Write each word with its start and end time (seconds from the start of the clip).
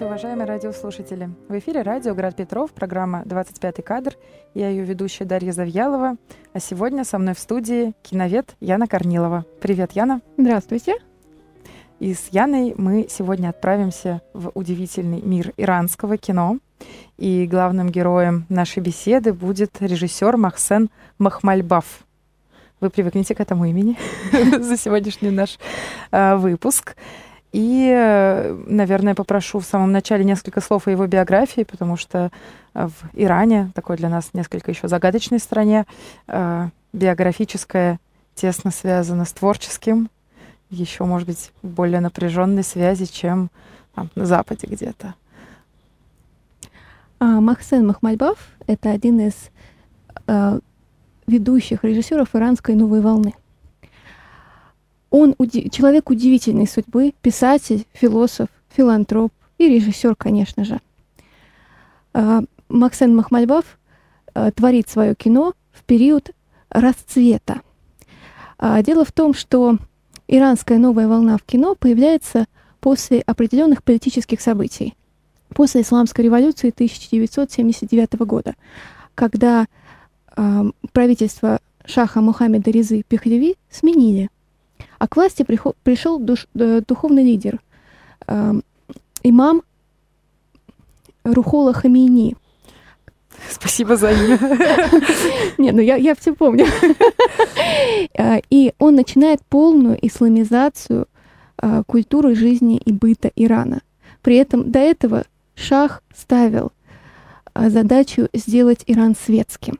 Здравствуйте, 0.00 0.24
уважаемые 0.24 0.48
радиослушатели. 0.48 1.30
В 1.50 1.58
эфире 1.58 1.82
радио 1.82 2.14
«Град 2.14 2.34
Петров», 2.34 2.72
программа 2.72 3.20
«25 3.26 3.82
кадр». 3.82 4.16
Я 4.54 4.70
ее 4.70 4.82
ведущая 4.82 5.26
Дарья 5.26 5.52
Завьялова. 5.52 6.16
А 6.54 6.58
сегодня 6.58 7.04
со 7.04 7.18
мной 7.18 7.34
в 7.34 7.38
студии 7.38 7.92
киновед 8.02 8.56
Яна 8.60 8.86
Корнилова. 8.86 9.44
Привет, 9.60 9.92
Яна. 9.92 10.22
Здравствуйте. 10.38 10.94
И 11.98 12.14
с 12.14 12.28
Яной 12.28 12.72
мы 12.78 13.08
сегодня 13.10 13.50
отправимся 13.50 14.22
в 14.32 14.50
удивительный 14.54 15.20
мир 15.20 15.52
иранского 15.58 16.16
кино. 16.16 16.56
И 17.18 17.46
главным 17.46 17.90
героем 17.90 18.46
нашей 18.48 18.82
беседы 18.82 19.34
будет 19.34 19.82
режиссер 19.82 20.38
Махсен 20.38 20.88
Махмальбаф. 21.18 22.06
Вы 22.80 22.88
привыкнете 22.88 23.34
к 23.34 23.40
этому 23.40 23.66
имени 23.66 23.98
за 24.60 24.78
сегодняшний 24.78 25.30
наш 25.30 25.58
э, 26.10 26.36
выпуск. 26.36 26.96
И, 27.52 27.92
э, 27.92 28.56
наверное, 28.66 29.14
попрошу 29.14 29.58
в 29.58 29.64
самом 29.64 29.90
начале 29.90 30.24
несколько 30.24 30.60
слов 30.60 30.86
о 30.86 30.90
его 30.90 31.06
биографии, 31.06 31.62
потому 31.64 31.96
что 31.96 32.30
э, 32.74 32.86
в 32.86 33.10
Иране, 33.14 33.72
такой 33.74 33.96
для 33.96 34.08
нас 34.08 34.30
несколько 34.34 34.70
еще 34.70 34.86
загадочной 34.86 35.40
стране, 35.40 35.84
э, 36.28 36.68
биографическое 36.92 37.98
тесно 38.34 38.70
связано 38.70 39.24
с 39.24 39.32
творческим, 39.32 40.10
еще, 40.70 41.04
может 41.04 41.26
быть, 41.26 41.50
более 41.62 42.00
напряженной 42.00 42.62
связи, 42.62 43.06
чем 43.06 43.50
там, 43.94 44.10
на 44.14 44.26
Западе 44.26 44.68
где-то. 44.68 45.14
А, 47.18 47.40
Махсен 47.40 47.86
Махмальбав— 47.86 48.38
это 48.68 48.90
один 48.90 49.20
из 49.20 49.34
э, 50.28 50.60
ведущих 51.26 51.82
режиссеров 51.82 52.34
иранской 52.34 52.76
новой 52.76 53.00
волны. 53.00 53.34
Он 55.10 55.34
уди- 55.38 55.68
человек 55.70 56.08
удивительной 56.08 56.68
судьбы, 56.68 57.12
писатель, 57.20 57.86
философ, 57.92 58.48
филантроп 58.74 59.32
и 59.58 59.68
режиссер, 59.68 60.14
конечно 60.14 60.64
же. 60.64 60.80
Э, 62.14 62.40
Максен 62.68 63.14
Махмальбав 63.16 63.64
э, 64.34 64.52
творит 64.54 64.88
свое 64.88 65.16
кино 65.16 65.54
в 65.72 65.82
период 65.84 66.30
расцвета. 66.70 67.60
Э, 68.58 68.82
дело 68.84 69.04
в 69.04 69.10
том, 69.10 69.34
что 69.34 69.78
иранская 70.28 70.78
новая 70.78 71.08
волна 71.08 71.36
в 71.36 71.42
кино 71.42 71.74
появляется 71.74 72.46
после 72.80 73.20
определенных 73.20 73.82
политических 73.82 74.40
событий, 74.40 74.94
после 75.48 75.82
исламской 75.82 76.24
революции 76.24 76.70
1979 76.70 78.14
года, 78.20 78.54
когда 79.16 79.66
э, 80.36 80.64
правительство 80.92 81.58
шаха 81.84 82.20
Мухаммеда 82.20 82.70
Резы 82.70 83.02
Пехлеви 83.02 83.56
сменили– 83.70 84.30
а 84.98 85.08
к 85.08 85.16
власти 85.16 85.44
пришел 85.82 86.18
душ, 86.18 86.46
э, 86.54 86.82
духовный 86.86 87.24
лидер, 87.24 87.60
э, 88.26 88.54
имам 89.22 89.62
Рухола 91.24 91.72
Хамини. 91.72 92.36
Спасибо 93.50 93.96
за 93.96 94.12
имя. 94.12 94.38
Не, 95.58 95.72
ну 95.72 95.80
я, 95.80 95.96
я 95.96 96.14
все 96.14 96.34
помню. 96.34 96.66
Э, 98.14 98.40
и 98.50 98.72
он 98.78 98.96
начинает 98.96 99.40
полную 99.46 99.98
исламизацию 100.06 101.06
э, 101.60 101.82
культуры 101.86 102.34
жизни 102.34 102.80
и 102.84 102.92
быта 102.92 103.30
Ирана. 103.36 103.82
При 104.22 104.36
этом 104.36 104.70
до 104.70 104.78
этого 104.78 105.24
Шах 105.54 106.02
ставил 106.14 106.72
задачу 107.54 108.28
сделать 108.32 108.82
Иран 108.86 109.14
светским. 109.14 109.78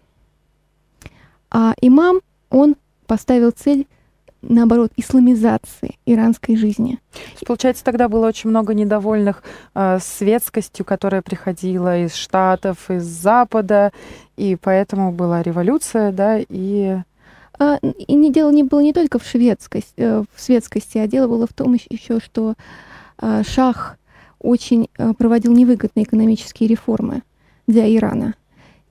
А 1.50 1.74
имам, 1.80 2.20
он 2.50 2.76
поставил 3.06 3.50
цель 3.50 3.86
наоборот, 4.42 4.92
исламизации 4.96 5.98
иранской 6.06 6.56
жизни. 6.56 6.98
Получается, 7.46 7.84
тогда 7.84 8.08
было 8.08 8.26
очень 8.26 8.50
много 8.50 8.74
недовольных 8.74 9.42
э, 9.74 9.98
светскостью, 10.00 10.84
которая 10.84 11.22
приходила 11.22 11.98
из 11.98 12.14
Штатов, 12.14 12.90
из 12.90 13.04
Запада, 13.04 13.92
и 14.36 14.56
поэтому 14.56 15.12
была 15.12 15.42
революция, 15.42 16.12
да, 16.12 16.38
и... 16.48 16.98
А, 17.58 17.76
и 17.82 18.14
не 18.14 18.32
дело 18.32 18.50
не 18.50 18.62
было 18.62 18.80
не 18.80 18.94
только 18.94 19.18
в 19.18 19.26
шведскости, 19.26 19.92
э, 19.96 20.24
в 20.34 20.40
светскости, 20.40 20.96
а 20.98 21.06
дело 21.06 21.28
было 21.28 21.46
в 21.46 21.52
том 21.52 21.74
еще, 21.74 22.18
что 22.20 22.54
э, 23.20 23.42
Шах 23.46 23.98
очень 24.38 24.88
э, 24.96 25.12
проводил 25.12 25.52
невыгодные 25.52 26.04
экономические 26.04 26.68
реформы 26.68 27.22
для 27.66 27.94
Ирана. 27.94 28.34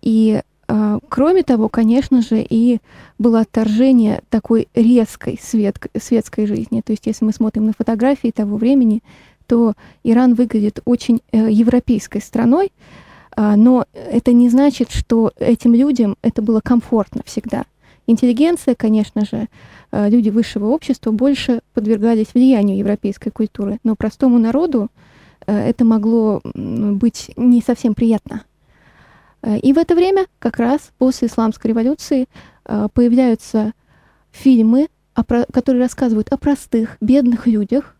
И 0.01 0.41
кроме 1.09 1.41
того, 1.41 1.67
конечно 1.67 2.21
же, 2.21 2.45
и 2.47 2.79
было 3.17 3.39
отторжение 3.39 4.21
такой 4.29 4.67
резкой 4.75 5.39
свет, 5.41 5.77
светской 5.99 6.45
жизни. 6.45 6.81
То 6.81 6.91
есть, 6.93 7.07
если 7.07 7.25
мы 7.25 7.33
смотрим 7.33 7.65
на 7.65 7.73
фотографии 7.75 8.29
того 8.29 8.55
времени, 8.57 9.01
то 9.49 9.73
Иран 10.03 10.35
выглядит 10.35 10.79
очень 10.85 11.21
э, 11.31 11.49
европейской 11.49 12.21
страной, 12.21 12.71
а, 13.35 13.55
но 13.55 13.85
это 13.93 14.31
не 14.31 14.47
значит, 14.47 14.91
что 14.91 15.31
этим 15.39 15.73
людям 15.73 16.17
это 16.21 16.43
было 16.43 16.61
комфортно 16.61 17.23
всегда. 17.25 17.65
Интеллигенция, 18.05 18.75
конечно 18.75 19.25
же, 19.25 19.47
э, 19.91 20.09
люди 20.09 20.29
высшего 20.29 20.67
общества 20.67 21.11
больше 21.11 21.61
подвергались 21.73 22.33
влиянию 22.33 22.77
европейской 22.77 23.31
культуры, 23.31 23.79
но 23.83 23.95
простому 23.95 24.37
народу 24.37 24.89
э, 25.47 25.69
это 25.69 25.83
могло 25.83 26.41
быть 26.53 27.31
не 27.35 27.61
совсем 27.61 27.95
приятно. 27.95 28.43
Э, 29.41 29.57
и 29.57 29.73
в 29.73 29.77
это 29.77 29.95
время, 29.95 30.27
как 30.39 30.57
раз 30.57 30.91
после 30.97 31.27
исламской 31.27 31.69
революции, 31.69 32.27
э, 32.65 32.87
появляются 32.93 33.73
фильмы, 34.31 34.87
которые 35.51 35.83
рассказывают 35.83 36.31
о 36.31 36.37
простых, 36.37 36.97
бедных 37.01 37.45
людях, 37.45 37.95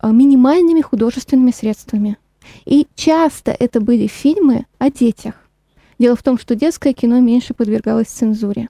э, 0.00 0.10
минимальными 0.10 0.80
художественными 0.80 1.50
средствами. 1.50 2.16
И 2.64 2.86
часто 2.94 3.52
это 3.52 3.80
были 3.80 4.06
фильмы 4.06 4.66
о 4.78 4.90
детях. 4.90 5.34
Дело 5.98 6.16
в 6.16 6.22
том, 6.22 6.38
что 6.38 6.54
детское 6.54 6.92
кино 6.94 7.20
меньше 7.20 7.54
подвергалось 7.54 8.08
цензуре. 8.08 8.68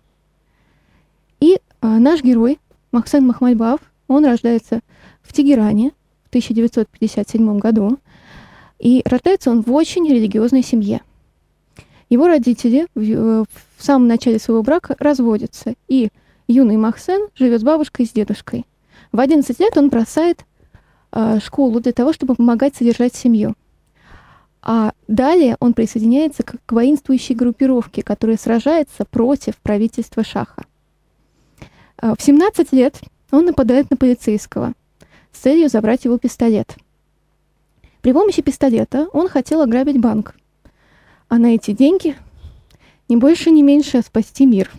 И 1.41 1.59
наш 1.81 2.23
герой, 2.23 2.59
Махсен 2.93 3.27
Махмальбав, 3.27 3.81
он 4.07 4.27
рождается 4.27 4.81
в 5.23 5.33
Тегеране 5.33 5.93
в 6.25 6.29
1957 6.29 7.59
году. 7.59 7.99
И 8.79 9.03
рождается 9.07 9.51
он 9.51 9.63
в 9.63 9.73
очень 9.73 10.07
религиозной 10.07 10.63
семье– 10.63 11.01
его 12.13 12.27
родители 12.27 12.87
в, 12.95 13.01
э, 13.01 13.45
в 13.77 13.83
самом 13.83 14.07
начале 14.07 14.39
своего 14.39 14.63
брака 14.63 14.95
разводятся, 14.99 15.75
и 15.89 16.11
юный 16.47 16.77
Махсен 16.77 17.29
живет 17.35 17.63
с 17.63 17.65
бабушкой 17.65 18.05
и 18.05 18.09
с 18.09 18.13
дедушкой. 18.13 18.67
В 19.13 19.21
11 19.21 19.59
лет 19.59 19.79
он 19.79 19.89
бросает 19.89 20.45
э, 21.13 21.39
школу 21.43 21.81
для 21.81 21.93
того, 21.93 22.13
чтобы 22.13 22.35
помогать 22.35 22.77
содержать 22.77 23.15
семью. 23.15 23.55
А 24.61 24.93
далее 25.09 25.57
он 25.59 25.73
присоединяется 25.73 26.43
к, 26.43 26.57
к 26.67 26.73
воинствующей 26.73 27.35
группировке, 27.35 28.03
которая 28.03 28.37
сражается 28.37 29.07
против 29.07 29.57
правительства 29.57 30.23
Шаха. 30.23 30.67
Э, 32.03 32.13
в 32.19 32.23
17 32.23 32.73
лет 32.73 33.01
он 33.31 33.47
нападает 33.47 33.91
на 33.91 33.97
полицейского 33.97 34.75
с 35.33 35.39
целью 35.39 35.71
забрать 35.71 36.05
его 36.05 36.19
пистолет. 36.19 36.77
При 38.03 38.13
помощи 38.13 38.43
пистолета 38.43 39.09
он 39.15 39.31
хотел 39.31 39.63
ограбить 39.63 39.99
банк 39.99 40.35
а 41.33 41.39
на 41.39 41.55
эти 41.55 41.71
деньги 41.71 42.15
не 43.09 43.17
больше, 43.17 43.51
не 43.51 43.63
меньше 43.63 44.03
спасти 44.03 44.45
мир. 44.45 44.71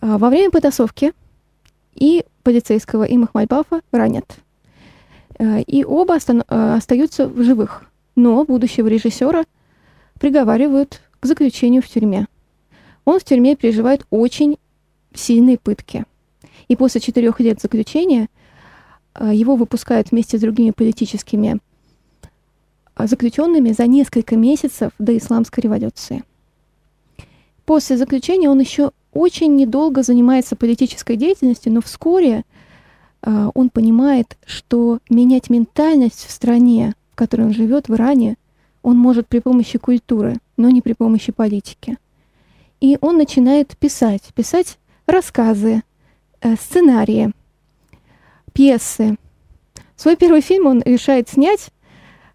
А 0.00 0.18
во 0.18 0.28
время 0.28 0.50
потасовки 0.50 1.12
и 1.94 2.24
полицейского, 2.42 3.04
и 3.04 3.16
Махмальбафа 3.16 3.82
ранят. 3.92 4.38
А, 5.38 5.60
и 5.60 5.84
оба 5.84 6.18
а, 6.48 6.74
остаются 6.74 7.28
в 7.28 7.44
живых. 7.44 7.84
Но 8.16 8.44
будущего 8.44 8.88
режиссера 8.88 9.44
приговаривают 10.18 11.00
к 11.20 11.26
заключению 11.26 11.80
в 11.80 11.86
тюрьме. 11.86 12.26
Он 13.04 13.20
в 13.20 13.24
тюрьме 13.24 13.54
переживает 13.54 14.04
очень 14.10 14.58
сильные 15.14 15.58
пытки. 15.58 16.06
И 16.66 16.74
после 16.74 17.00
четырех 17.00 17.38
лет 17.38 17.60
заключения 17.60 18.26
его 19.20 19.54
выпускают 19.54 20.10
вместе 20.10 20.38
с 20.38 20.40
другими 20.40 20.72
политическими 20.72 21.60
заключенными 23.06 23.72
за 23.72 23.86
несколько 23.86 24.36
месяцев 24.36 24.92
до 24.98 25.16
исламской 25.16 25.62
революции. 25.62 26.24
После 27.64 27.96
заключения 27.96 28.48
он 28.48 28.60
еще 28.60 28.92
очень 29.12 29.56
недолго 29.56 30.02
занимается 30.02 30.56
политической 30.56 31.16
деятельностью, 31.16 31.72
но 31.72 31.80
вскоре 31.80 32.44
э, 33.22 33.50
он 33.54 33.70
понимает, 33.70 34.36
что 34.46 34.98
менять 35.10 35.50
ментальность 35.50 36.26
в 36.26 36.30
стране, 36.30 36.94
в 37.12 37.16
которой 37.16 37.42
он 37.42 37.52
живет, 37.52 37.88
в 37.88 37.94
Иране, 37.94 38.36
он 38.82 38.96
может 38.96 39.28
при 39.28 39.40
помощи 39.40 39.78
культуры, 39.78 40.36
но 40.56 40.70
не 40.70 40.82
при 40.82 40.92
помощи 40.92 41.32
политики. 41.32 41.98
И 42.80 42.96
он 43.00 43.16
начинает 43.18 43.76
писать, 43.76 44.22
писать 44.34 44.78
рассказы, 45.06 45.82
э, 46.40 46.54
сценарии, 46.56 47.32
пьесы. 48.52 49.16
Свой 49.96 50.16
первый 50.16 50.40
фильм 50.40 50.66
он 50.66 50.82
решает 50.84 51.28
снять 51.28 51.70
а, 51.70 51.77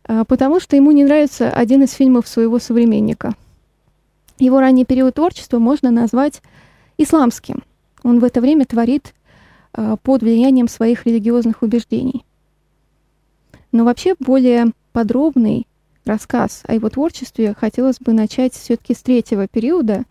потому 0.04 0.60
что 0.60 0.76
ему 0.76 0.92
не 0.92 1.04
нравится 1.04 1.50
один 1.50 1.84
из 1.84 1.94
фильмов 1.94 2.28
своего 2.28 2.60
современника. 2.60 3.36
Его 4.40 4.60
ранний 4.60 4.86
период 4.86 5.16
творчества 5.16 5.60
можно 5.60 5.92
назвать 5.92 6.42
исламским. 6.98 7.64
Он 8.04 8.20
в 8.20 8.24
это 8.24 8.42
время 8.42 8.66
творит 8.66 9.14
а, 9.74 9.96
под 9.98 10.22
влиянием 10.22 10.68
своих 10.68 11.06
религиозных 11.06 11.62
убеждений. 11.62 12.26
Но 13.72 13.86
вообще 13.86 14.16
более 14.20 14.72
подробный 14.92 15.68
рассказ 16.06 16.64
о 16.68 16.74
его 16.74 16.90
творчестве 16.90 17.56
хотелось 17.58 18.00
бы 18.00 18.14
начать 18.14 18.54
все-таки 18.54 18.94
с 18.94 19.02
третьего 19.02 19.48
периода. 19.48 20.04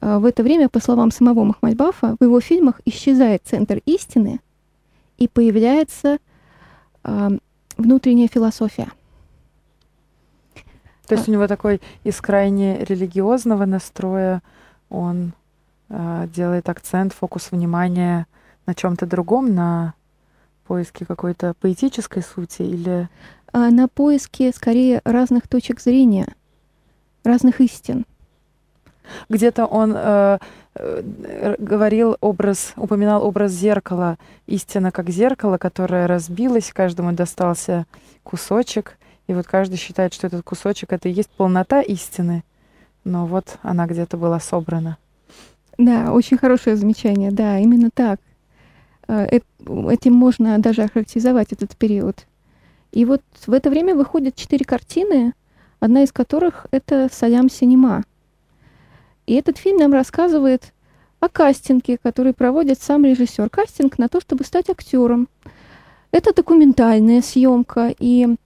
В 0.00 0.24
это 0.24 0.42
время, 0.42 0.68
по 0.68 0.78
словам 0.78 1.10
самого 1.10 1.42
Махмальбафа, 1.44 2.16
в 2.20 2.24
его 2.24 2.40
фильмах 2.40 2.80
исчезает 2.84 3.42
центр 3.44 3.80
истины 3.86 4.40
и 5.18 5.26
появляется 5.26 6.18
внутренняя 7.76 8.28
философия. 8.28 8.88
То 11.06 11.14
есть 11.14 11.28
у 11.28 11.32
него 11.32 11.46
такой 11.46 11.80
из 12.04 12.20
крайне 12.20 12.84
религиозного 12.84 13.64
настроя 13.64 14.42
он 14.88 15.32
э, 15.88 16.26
делает 16.34 16.68
акцент, 16.68 17.12
фокус 17.12 17.52
внимания 17.52 18.26
на 18.66 18.74
чем-то 18.74 19.06
другом, 19.06 19.54
на 19.54 19.94
поиске 20.66 21.04
какой-то 21.04 21.54
поэтической 21.60 22.22
сути 22.22 22.62
или... 22.62 23.08
А 23.52 23.70
на 23.70 23.88
поиске 23.88 24.52
скорее 24.52 25.00
разных 25.04 25.48
точек 25.48 25.80
зрения, 25.80 26.34
разных 27.24 27.60
истин. 27.60 28.04
Где-то 29.28 29.66
он 29.66 29.94
э, 29.96 30.38
э, 30.74 31.54
говорил 31.58 32.16
образ, 32.20 32.72
упоминал 32.76 33.24
образ 33.24 33.52
зеркала, 33.52 34.18
истина 34.46 34.90
как 34.90 35.08
зеркало, 35.10 35.58
которое 35.58 36.06
разбилось, 36.06 36.72
каждому 36.72 37.12
достался 37.12 37.86
кусочек, 38.24 38.98
и 39.26 39.34
вот 39.34 39.46
каждый 39.46 39.76
считает, 39.76 40.14
что 40.14 40.26
этот 40.26 40.44
кусочек 40.44 40.92
это 40.92 41.08
и 41.08 41.12
есть 41.12 41.30
полнота 41.30 41.80
истины, 41.80 42.44
но 43.04 43.26
вот 43.26 43.58
она 43.62 43.86
где-то 43.86 44.16
была 44.16 44.40
собрана. 44.40 44.98
Да, 45.78 46.12
очень 46.12 46.38
хорошее 46.38 46.76
замечание, 46.76 47.30
да, 47.30 47.58
именно 47.58 47.90
так. 47.92 48.20
Э, 49.08 49.26
этим 49.28 50.14
можно 50.14 50.58
даже 50.58 50.82
охарактеризовать 50.82 51.52
этот 51.52 51.76
период. 51.76 52.26
И 52.92 53.04
вот 53.04 53.22
в 53.46 53.52
это 53.52 53.68
время 53.68 53.94
выходят 53.94 54.36
четыре 54.36 54.64
картины, 54.64 55.34
одна 55.80 56.02
из 56.02 56.12
которых 56.12 56.66
это 56.70 57.08
«Салям 57.12 57.50
Синема». 57.50 58.04
И 59.26 59.34
этот 59.34 59.58
фильм 59.58 59.78
нам 59.78 59.92
рассказывает 59.92 60.72
о 61.20 61.28
кастинге, 61.28 61.98
который 61.98 62.32
проводит 62.32 62.80
сам 62.80 63.04
режиссер. 63.04 63.50
Кастинг 63.50 63.98
на 63.98 64.08
то, 64.08 64.20
чтобы 64.20 64.44
стать 64.44 64.70
актером. 64.70 65.28
Это 66.12 66.32
документальная 66.32 67.20
съемка, 67.20 67.94
и 67.98 68.36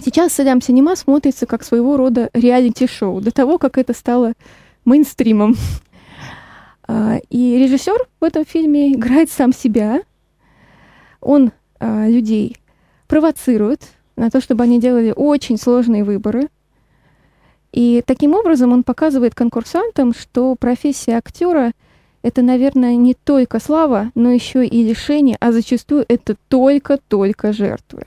сейчас 0.00 0.32
«Салям 0.32 0.60
Синема» 0.60 0.96
смотрится 0.96 1.46
как 1.46 1.64
своего 1.64 1.96
рода 1.96 2.30
реалити-шоу, 2.32 3.20
до 3.20 3.30
того, 3.30 3.58
как 3.58 3.78
это 3.78 3.92
стало 3.92 4.34
мейнстримом. 4.84 5.56
А, 6.86 7.16
и 7.30 7.56
режиссер 7.56 7.96
в 8.20 8.24
этом 8.24 8.44
фильме 8.44 8.92
играет 8.92 9.30
сам 9.30 9.54
себя. 9.54 10.02
Он 11.22 11.50
а, 11.80 12.06
людей 12.06 12.58
провоцирует 13.06 13.84
на 14.16 14.28
то, 14.28 14.42
чтобы 14.42 14.64
они 14.64 14.78
делали 14.78 15.10
очень 15.16 15.56
сложные 15.56 16.04
выборы. 16.04 16.48
И 17.72 18.02
таким 18.06 18.34
образом 18.34 18.70
он 18.72 18.82
показывает 18.82 19.34
конкурсантам, 19.34 20.12
что 20.12 20.56
профессия 20.56 21.16
актера 21.16 21.72
это, 22.24 22.40
наверное, 22.40 22.96
не 22.96 23.12
только 23.12 23.60
слава, 23.60 24.10
но 24.14 24.30
еще 24.30 24.66
и 24.66 24.82
лишение, 24.82 25.36
а 25.40 25.52
зачастую 25.52 26.06
это 26.08 26.36
только-только 26.48 27.52
жертвы. 27.52 28.04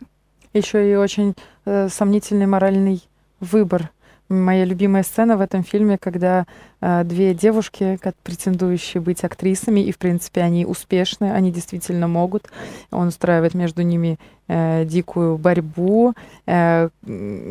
Еще 0.57 0.91
и 0.91 0.95
очень 0.95 1.35
э, 1.65 1.89
сомнительный 1.89 2.47
моральный 2.47 3.01
выбор 3.39 3.91
Моя 4.29 4.65
любимая 4.65 5.03
сцена 5.03 5.37
в 5.37 5.41
этом 5.41 5.63
фильме, 5.63 5.97
когда 5.97 6.47
э, 6.81 7.03
две 7.05 7.33
девушки, 7.33 7.97
как 8.01 8.13
претендующие 8.23 8.99
быть 8.99 9.23
актрисами, 9.23 9.79
и 9.79 9.93
в 9.93 9.97
принципе 9.97 10.41
они 10.41 10.65
успешны, 10.65 11.31
они 11.31 11.49
действительно 11.49 12.09
могут. 12.09 12.49
Он 12.91 13.07
устраивает 13.07 13.53
между 13.53 13.83
ними 13.83 14.19
э, 14.49 14.83
дикую 14.83 15.37
борьбу. 15.37 16.13
Э, 16.45 16.89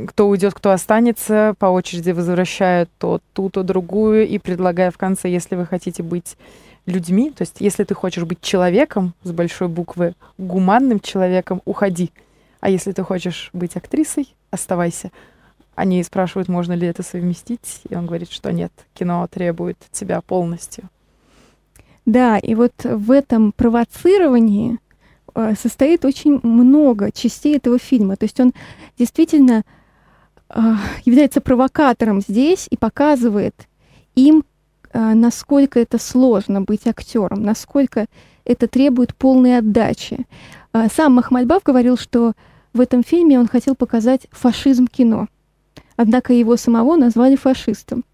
кто 0.06 0.28
уйдет, 0.28 0.52
кто 0.52 0.70
останется, 0.70 1.54
по 1.58 1.66
очереди 1.66 2.10
возвращают 2.10 2.90
то 2.98 3.20
ту, 3.32 3.48
то 3.48 3.62
другую 3.62 4.28
и 4.28 4.36
предлагая 4.36 4.90
в 4.90 4.98
конце, 4.98 5.30
если 5.30 5.56
вы 5.56 5.64
хотите 5.64 6.02
быть 6.02 6.36
людьми, 6.84 7.30
то 7.30 7.40
есть 7.40 7.56
если 7.58 7.84
ты 7.84 7.94
хочешь 7.94 8.24
быть 8.24 8.42
человеком 8.42 9.14
с 9.22 9.32
большой 9.32 9.68
буквы, 9.68 10.12
гуманным 10.36 11.00
человеком, 11.00 11.62
уходи. 11.64 12.12
А 12.60 12.70
если 12.70 12.92
ты 12.92 13.02
хочешь 13.02 13.50
быть 13.52 13.76
актрисой, 13.76 14.34
оставайся. 14.50 15.10
Они 15.74 16.02
спрашивают, 16.02 16.48
можно 16.48 16.72
ли 16.72 16.86
это 16.86 17.02
совместить, 17.02 17.82
и 17.88 17.94
он 17.94 18.06
говорит, 18.06 18.32
что 18.32 18.50
нет, 18.50 18.72
кино 18.94 19.26
требует 19.30 19.76
тебя 19.92 20.20
полностью. 20.22 20.88
Да, 22.06 22.38
и 22.38 22.54
вот 22.54 22.72
в 22.82 23.10
этом 23.10 23.52
провоцировании 23.52 24.78
э, 25.34 25.54
состоит 25.60 26.04
очень 26.04 26.40
много 26.42 27.10
частей 27.12 27.56
этого 27.56 27.78
фильма. 27.78 28.16
То 28.16 28.24
есть 28.24 28.40
он 28.40 28.54
действительно 28.96 29.64
э, 30.48 30.74
является 31.04 31.40
провокатором 31.40 32.20
здесь 32.20 32.68
и 32.70 32.76
показывает 32.76 33.66
им, 34.14 34.44
насколько 35.14 35.81
это 35.81 35.98
сложно 35.98 36.62
быть 36.62 36.87
актером, 36.87 37.43
насколько 37.43 38.06
это 38.44 38.69
требует 38.69 39.14
полной 39.14 39.58
отдачи. 39.58 40.26
Сам 40.94 41.14
Махмальбав 41.14 41.62
говорил, 41.62 41.96
что 41.96 42.32
в 42.72 42.81
этом 42.81 43.02
фильме 43.02 43.38
он 43.38 43.48
хотел 43.48 43.75
показать 43.75 44.26
фашизм 44.31 44.87
кино 44.87 45.28
однако 45.96 46.32
его 46.32 46.56
самого 46.56 46.96
назвали 46.96 47.37
фашистом. 47.37 48.04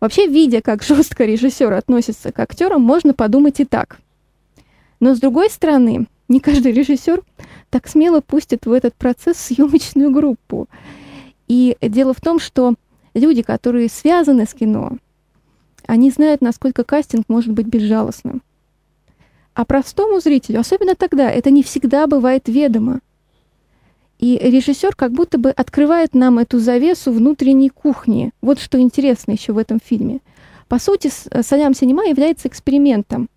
Вообще, 0.00 0.26
видя, 0.26 0.60
как 0.60 0.82
жестко 0.82 1.24
режиссер 1.24 1.72
относится 1.72 2.32
к 2.32 2.38
актерам, 2.40 2.82
можно 2.82 3.14
подумать 3.14 3.60
и 3.60 3.64
так. 3.64 3.98
Но 5.00 5.14
с 5.14 5.20
другой 5.20 5.50
стороны, 5.50 6.06
не 6.28 6.40
каждый 6.40 6.72
режиссер 6.72 7.22
так 7.70 7.88
смело 7.88 8.20
пустит 8.20 8.66
в 8.66 8.72
этот 8.72 8.94
процесс 8.94 9.36
съемочную 9.38 10.10
группу. 10.10 10.68
И 11.46 11.76
дело 11.80 12.14
в 12.14 12.20
том, 12.20 12.38
что 12.38 12.74
люди, 13.12 13.42
которые 13.42 13.88
связаны 13.88 14.46
с 14.46 14.54
кино, 14.54 14.96
они 15.86 16.10
знают, 16.10 16.40
насколько 16.40 16.84
кастинг 16.84 17.24
может 17.28 17.52
быть 17.52 17.66
безжалостным. 17.66 18.42
А 19.54 19.64
простому 19.64 20.20
зрителю, 20.20 20.60
особенно 20.60 20.94
тогда, 20.94 21.30
это 21.30 21.50
не 21.50 21.62
всегда 21.62 22.06
бывает 22.06 22.48
ведомо. 22.48 23.00
И 24.18 24.38
режиссер 24.38 24.94
как 24.94 25.12
будто 25.12 25.38
бы 25.38 25.50
открывает 25.50 26.14
нам 26.14 26.38
эту 26.38 26.58
завесу 26.58 27.12
внутренней 27.12 27.68
кухни. 27.68 28.32
Вот 28.40 28.58
что 28.58 28.80
интересно 28.80 29.32
еще 29.32 29.52
в 29.52 29.58
этом 29.58 29.80
фильме. 29.84 30.20
По 30.68 30.78
сути, 30.78 31.10
э, 31.30 31.42
Салям 31.42 31.74
Синема 31.74 32.04
является 32.06 32.48
экспериментом. 32.48 33.28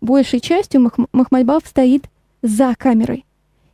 Большей 0.00 0.40
частью 0.40 0.80
Мах 0.80 0.94
Махмальбав 1.12 1.62
стоит 1.66 2.04
за 2.42 2.74
камерой 2.76 3.24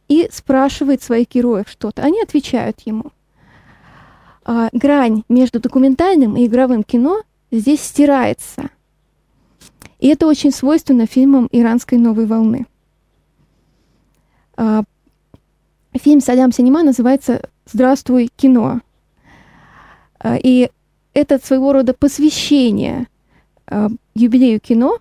и 0.08 0.28
спрашивает 0.30 1.02
своих 1.02 1.28
героев 1.30 1.68
что-то. 1.68 2.02
Они 2.02 2.20
отвечают 2.20 2.80
ему. 2.84 3.12
А, 4.44 4.68
грань 4.72 5.24
между 5.28 5.60
документальным 5.60 6.36
и 6.36 6.46
игровым 6.46 6.82
кино 6.82 7.22
здесь 7.50 7.82
стирается. 7.82 8.70
И 9.98 10.08
это 10.08 10.26
очень 10.26 10.50
свойственно 10.50 11.06
фильмам 11.06 11.48
иранской 11.50 11.98
новой 11.98 12.26
волны. 12.26 12.66
А, 14.56 14.84
Фильм 15.94 16.20
Салям 16.20 16.52
Синема 16.52 16.82
называется 16.82 17.48
«Здравствуй, 17.66 18.30
кино». 18.36 18.80
А, 20.18 20.36
и 20.36 20.70
это 21.12 21.38
своего 21.38 21.72
рода 21.72 21.94
посвящение 21.94 23.06
а, 23.66 23.88
юбилею 24.14 24.60
кино, 24.60 24.98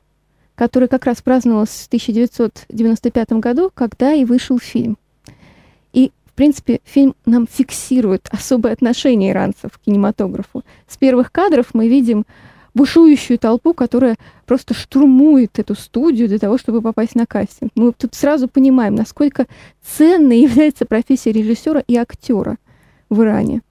который 0.55 0.87
как 0.87 1.05
раз 1.05 1.21
праздновался 1.21 1.83
в 1.83 1.87
1995 1.87 3.33
году, 3.33 3.71
когда 3.73 4.13
и 4.13 4.23
вышел 4.23 4.59
фильм. 4.59 4.97
В 6.33 6.35
принципе, 6.35 6.81
фильм 6.83 7.13
нам 7.27 7.45
фиксирует 7.45 8.27
особое 8.31 8.73
отношение 8.73 9.31
иранцев 9.31 9.77
к 9.77 9.81
кинематографу. 9.85 10.63
С 10.87 10.97
первых 10.97 11.31
кадров 11.31 11.67
мы 11.73 11.87
видим 11.87 12.25
бушующую 12.73 13.37
толпу, 13.37 13.75
которая 13.75 14.15
просто 14.47 14.73
штурмует 14.73 15.59
эту 15.59 15.75
студию 15.75 16.27
для 16.27 16.39
того, 16.39 16.57
чтобы 16.57 16.81
попасть 16.81 17.13
на 17.13 17.27
кастинг. 17.27 17.71
Мы 17.75 17.91
тут 17.91 18.15
сразу 18.15 18.47
понимаем, 18.47 18.95
насколько 18.95 19.45
ценной 19.83 20.39
является 20.39 20.87
профессия 20.87 21.31
режиссера 21.31 21.83
и 21.85 21.95
актера 21.95 22.57
в 23.11 23.21
Иране. 23.21 23.61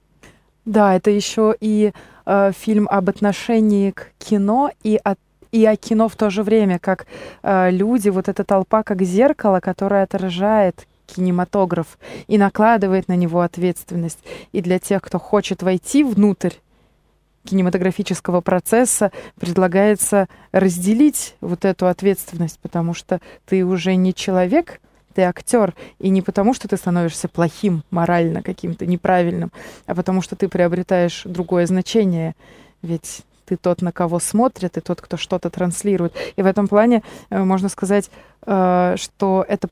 Да, 0.63 0.95
это 0.95 1.11
еще 1.11 1.53
и 1.59 1.91
э, 2.25 2.51
фильм 2.57 2.87
об 2.89 3.09
отношении 3.09 3.91
к 3.91 4.13
кино 4.19 4.71
и 4.83 4.97
от 5.03 5.19
и 5.51 5.65
о 5.65 5.75
кино 5.75 6.09
в 6.09 6.15
то 6.15 6.31
же 6.31 6.41
время, 6.41 6.79
как 6.79 7.05
э, 7.43 7.69
люди, 7.69 8.09
вот 8.09 8.27
эта 8.27 8.43
толпа, 8.43 8.81
как 8.81 9.03
зеркало, 9.03 9.59
которое 9.59 10.01
отражает 10.01 10.87
кинематограф 11.05 11.97
и 12.27 12.37
накладывает 12.37 13.07
на 13.07 13.15
него 13.15 13.41
ответственность. 13.41 14.19
И 14.51 14.61
для 14.61 14.79
тех, 14.79 15.01
кто 15.01 15.19
хочет 15.19 15.63
войти 15.63 16.03
внутрь 16.03 16.53
кинематографического 17.45 18.41
процесса 18.41 19.11
предлагается 19.39 20.27
разделить 20.51 21.35
вот 21.41 21.65
эту 21.65 21.87
ответственность, 21.87 22.59
потому 22.59 22.93
что 22.93 23.19
ты 23.45 23.65
уже 23.65 23.95
не 23.95 24.13
человек, 24.13 24.79
ты 25.13 25.23
актер, 25.23 25.75
и 25.99 26.09
не 26.09 26.21
потому, 26.21 26.53
что 26.53 26.67
ты 26.67 26.77
становишься 26.77 27.27
плохим 27.27 27.83
морально, 27.91 28.41
каким-то 28.41 28.85
неправильным, 28.85 29.51
а 29.85 29.93
потому 29.93 30.21
что 30.21 30.35
ты 30.35 30.47
приобретаешь 30.47 31.23
другое 31.25 31.67
значение. 31.67 32.35
Ведь 32.81 33.21
ты 33.45 33.57
тот, 33.57 33.81
на 33.81 33.91
кого 33.91 34.19
смотрят, 34.19 34.77
и 34.77 34.81
тот, 34.81 35.01
кто 35.01 35.17
что-то 35.17 35.49
транслирует. 35.49 36.15
И 36.35 36.41
в 36.41 36.45
этом 36.45 36.67
плане 36.67 37.03
э, 37.29 37.43
можно 37.43 37.69
сказать, 37.69 38.09
э, 38.45 38.95
что 38.97 39.45
это 39.47 39.67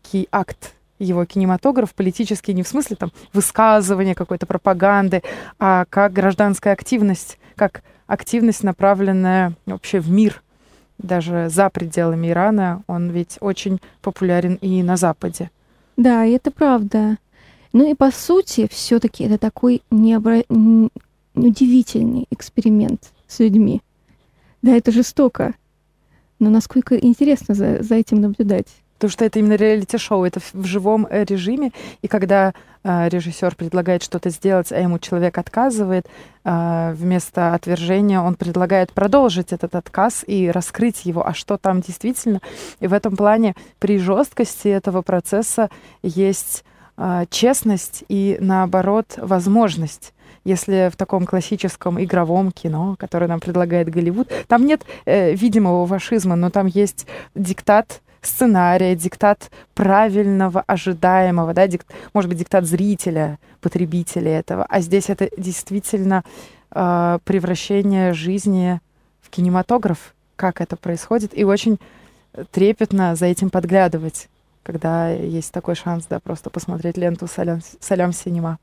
политический 0.00 0.28
акт 0.30 0.74
его 0.98 1.24
кинематограф 1.24 1.94
политический 1.94 2.52
не 2.52 2.62
в 2.62 2.68
смысле 2.68 2.96
там 2.96 3.10
высказывания 3.32 4.14
какой-то 4.14 4.46
пропаганды, 4.46 5.22
а 5.58 5.86
как 5.88 6.12
гражданская 6.12 6.74
активность, 6.74 7.38
как 7.56 7.82
активность, 8.06 8.62
направленная 8.62 9.54
вообще 9.64 10.00
в 10.00 10.10
мир, 10.10 10.42
даже 10.98 11.48
за 11.48 11.70
пределами 11.70 12.28
Ирана. 12.28 12.82
Он 12.86 13.08
ведь 13.08 13.38
очень 13.40 13.80
популярен 14.02 14.56
и 14.56 14.82
на 14.82 14.98
Западе. 14.98 15.50
Да, 15.96 16.26
это 16.26 16.50
правда. 16.50 17.16
Ну 17.72 17.90
и 17.90 17.94
по 17.94 18.10
сути, 18.10 18.68
все-таки 18.70 19.24
это 19.24 19.38
такой 19.38 19.80
необра... 19.90 20.42
удивительный 21.34 22.26
эксперимент 22.30 23.10
с 23.26 23.38
людьми. 23.38 23.80
Да, 24.60 24.76
это 24.76 24.92
жестоко. 24.92 25.54
Но 26.38 26.50
насколько 26.50 26.96
интересно 26.96 27.54
за, 27.54 27.82
за 27.82 27.94
этим 27.94 28.20
наблюдать. 28.20 28.66
Потому 29.00 29.12
что 29.12 29.24
это 29.24 29.38
именно 29.38 29.54
реалити-шоу, 29.54 30.24
это 30.24 30.40
в 30.52 30.66
живом 30.66 31.06
э, 31.08 31.24
режиме. 31.24 31.72
И 32.02 32.06
когда 32.06 32.52
э, 32.84 33.08
режиссер 33.08 33.54
предлагает 33.54 34.02
что-то 34.02 34.28
сделать, 34.28 34.70
а 34.72 34.78
ему 34.78 34.98
человек 34.98 35.38
отказывает, 35.38 36.06
э, 36.44 36.92
вместо 36.94 37.54
отвержения 37.54 38.20
он 38.20 38.34
предлагает 38.34 38.92
продолжить 38.92 39.54
этот 39.54 39.74
отказ 39.74 40.22
и 40.26 40.50
раскрыть 40.50 41.06
его, 41.06 41.26
а 41.26 41.32
что 41.32 41.56
там 41.56 41.80
действительно. 41.80 42.42
И 42.80 42.88
в 42.88 42.92
этом 42.92 43.16
плане 43.16 43.54
при 43.78 43.98
жесткости 43.98 44.68
этого 44.68 45.00
процесса 45.00 45.70
есть 46.02 46.62
э, 46.98 47.24
честность 47.30 48.04
и, 48.10 48.36
наоборот, 48.38 49.14
возможность 49.16 50.12
если 50.44 50.90
в 50.90 50.96
таком 50.96 51.26
классическом 51.26 52.02
игровом 52.02 52.50
кино, 52.50 52.96
которое 52.98 53.26
нам 53.26 53.40
предлагает 53.40 53.90
Голливуд, 53.90 54.28
там 54.48 54.64
нет 54.64 54.82
э, 55.04 55.34
видимого 55.34 55.86
фашизма, 55.86 56.34
но 56.34 56.50
там 56.50 56.66
есть 56.66 57.06
диктат 57.34 58.00
сценария, 58.22 58.94
диктат 58.94 59.50
правильного, 59.74 60.62
ожидаемого, 60.66 61.54
да, 61.54 61.66
дик, 61.66 61.84
может 62.12 62.28
быть, 62.28 62.38
диктат 62.38 62.64
зрителя, 62.64 63.38
потребителя 63.60 64.38
этого. 64.38 64.64
А 64.68 64.80
здесь 64.80 65.08
это 65.08 65.28
действительно 65.36 66.24
э, 66.70 67.18
превращение 67.24 68.12
жизни 68.12 68.80
в 69.20 69.30
кинематограф, 69.30 70.14
как 70.36 70.60
это 70.60 70.76
происходит, 70.76 71.36
и 71.36 71.44
очень 71.44 71.78
трепетно 72.52 73.14
за 73.16 73.26
этим 73.26 73.50
подглядывать, 73.50 74.28
когда 74.62 75.10
есть 75.10 75.52
такой 75.52 75.74
шанс, 75.74 76.06
да, 76.08 76.20
просто 76.20 76.50
посмотреть 76.50 76.96
ленту 76.96 77.26
«Салям, 77.26 77.60
Салям 77.80 78.12
Синема». 78.12 78.58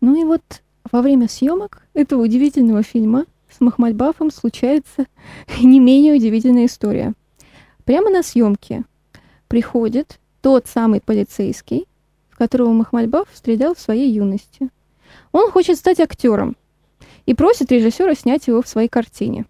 Ну 0.00 0.20
и 0.20 0.24
вот 0.24 0.42
во 0.90 1.02
время 1.02 1.28
съемок 1.28 1.82
этого 1.94 2.22
удивительного 2.22 2.82
фильма 2.82 3.24
с 3.50 3.60
Махмальбафом 3.60 4.30
случается 4.30 5.06
не 5.60 5.80
менее 5.80 6.14
удивительная 6.14 6.66
история– 6.66 7.14
Прямо 7.88 8.10
на 8.10 8.22
съемке 8.22 8.84
приходит 9.48 10.20
тот 10.42 10.66
самый 10.66 11.00
полицейский, 11.00 11.88
которого 12.28 12.70
Махмальбаф 12.74 13.28
стрелял 13.32 13.74
в 13.74 13.80
своей 13.80 14.12
юности. 14.12 14.68
Он 15.32 15.50
хочет 15.50 15.78
стать 15.78 15.98
актером 15.98 16.54
и 17.24 17.32
просит 17.32 17.72
режиссера 17.72 18.14
снять 18.14 18.46
его 18.46 18.60
в 18.60 18.68
своей 18.68 18.88
картине. 18.88 19.46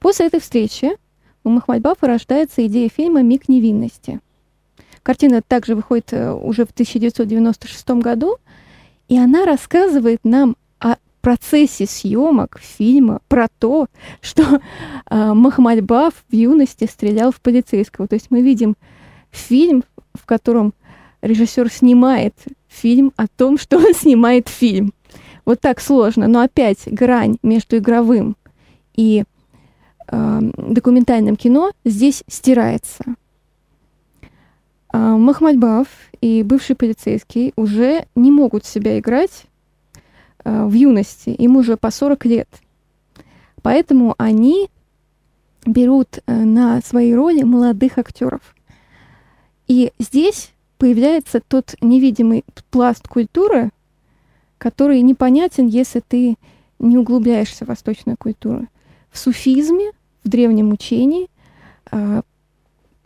После 0.00 0.28
этой 0.28 0.40
встречи 0.40 0.96
у 1.44 1.50
Махмальбафа 1.50 2.06
рождается 2.06 2.66
идея 2.66 2.88
фильма 2.88 3.20
«Миг 3.20 3.50
невинности». 3.50 4.20
Картина 5.02 5.42
также 5.42 5.74
выходит 5.74 6.14
э, 6.14 6.32
уже 6.32 6.64
в 6.64 6.70
1996 6.70 7.90
году, 8.00 8.38
и 9.08 9.18
она 9.18 9.44
рассказывает 9.44 10.20
нам 10.24 10.56
процессе 11.22 11.86
съемок 11.86 12.58
фильма 12.60 13.20
про 13.28 13.46
то, 13.58 13.86
что 14.20 14.60
э, 15.10 15.32
Махмальбаф 15.32 16.12
в 16.28 16.34
юности 16.34 16.84
стрелял 16.84 17.32
в 17.32 17.40
полицейского. 17.40 18.08
То 18.08 18.14
есть 18.14 18.26
мы 18.30 18.42
видим 18.42 18.76
фильм, 19.30 19.84
в 20.14 20.26
котором 20.26 20.74
режиссер 21.22 21.70
снимает 21.70 22.34
фильм 22.68 23.12
о 23.16 23.28
том, 23.28 23.56
что 23.56 23.78
он 23.78 23.94
снимает 23.94 24.48
фильм. 24.48 24.92
Вот 25.44 25.60
так 25.60 25.80
сложно, 25.80 26.28
но 26.28 26.40
опять 26.40 26.80
грань 26.86 27.38
между 27.42 27.78
игровым 27.78 28.36
и 28.94 29.24
э, 30.08 30.40
документальным 30.56 31.36
кино 31.36 31.72
здесь 31.84 32.24
стирается. 32.28 33.04
Э, 34.92 34.98
Махмальбаф 34.98 35.86
и 36.20 36.42
бывший 36.42 36.76
полицейский 36.76 37.52
уже 37.56 38.06
не 38.14 38.30
могут 38.30 38.64
себя 38.64 38.98
играть 38.98 39.46
в 40.44 40.72
юности, 40.72 41.30
им 41.30 41.56
уже 41.56 41.76
по 41.76 41.90
40 41.90 42.24
лет. 42.26 42.48
Поэтому 43.62 44.14
они 44.18 44.68
берут 45.64 46.18
э, 46.26 46.44
на 46.44 46.80
свои 46.82 47.14
роли 47.14 47.42
молодых 47.42 47.98
актеров. 47.98 48.54
И 49.68 49.92
здесь 49.98 50.52
появляется 50.78 51.40
тот 51.40 51.76
невидимый 51.80 52.44
пласт 52.70 53.06
культуры, 53.06 53.70
который 54.58 55.00
непонятен, 55.02 55.68
если 55.68 56.00
ты 56.00 56.36
не 56.78 56.98
углубляешься 56.98 57.64
в 57.64 57.68
восточную 57.68 58.16
культуру. 58.16 58.66
В 59.10 59.18
суфизме, 59.18 59.92
в 60.24 60.28
древнем 60.28 60.72
учении, 60.72 61.28
э, 61.90 62.22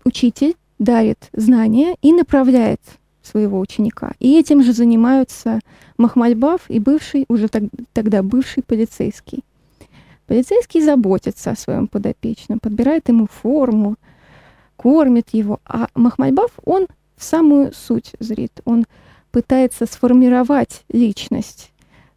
учитель 0.05 0.57
дарит 0.79 1.29
знания 1.33 1.97
и 2.01 2.13
направляет 2.13 2.81
своего 3.23 3.59
ученика. 3.59 4.13
И 4.19 4.39
этим 4.39 4.63
же 4.63 4.73
занимаются 4.73 5.61
Махмальбаф 5.99 6.69
и 6.69 6.79
бывший, 6.79 7.25
уже 7.29 7.49
так, 7.49 7.65
тогда 7.93 8.23
бывший 8.23 8.63
полицейский. 8.63 9.43
Полицейский 10.27 10.83
заботится 10.83 11.53
о 11.53 11.57
своем 11.57 11.87
подопечном, 11.87 12.59
подбирает 12.59 13.09
ему 13.09 13.27
форму, 13.27 13.97
кормит 14.77 15.29
его. 15.33 15.61
А 15.65 15.89
Махмальбаф, 15.95 16.51
он 16.65 16.87
в 17.17 17.25
самую 17.25 17.73
суть 17.73 18.13
зрит. 18.19 18.61
Он 18.65 18.85
пытается 19.31 19.87
сформировать 19.87 20.85
личность 20.89 21.71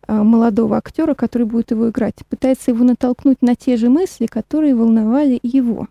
а, 0.08 0.24
молодого 0.24 0.78
актера, 0.78 1.14
который 1.14 1.46
будет 1.46 1.72
его 1.72 1.90
играть. 1.90 2.16
Пытается 2.28 2.72
его 2.72 2.84
натолкнуть 2.84 3.42
на 3.42 3.56
те 3.56 3.78
же 3.78 3.90
мысли, 3.90 4.26
которые 4.26 4.76
волновали 4.76 5.40
его. 5.44 5.88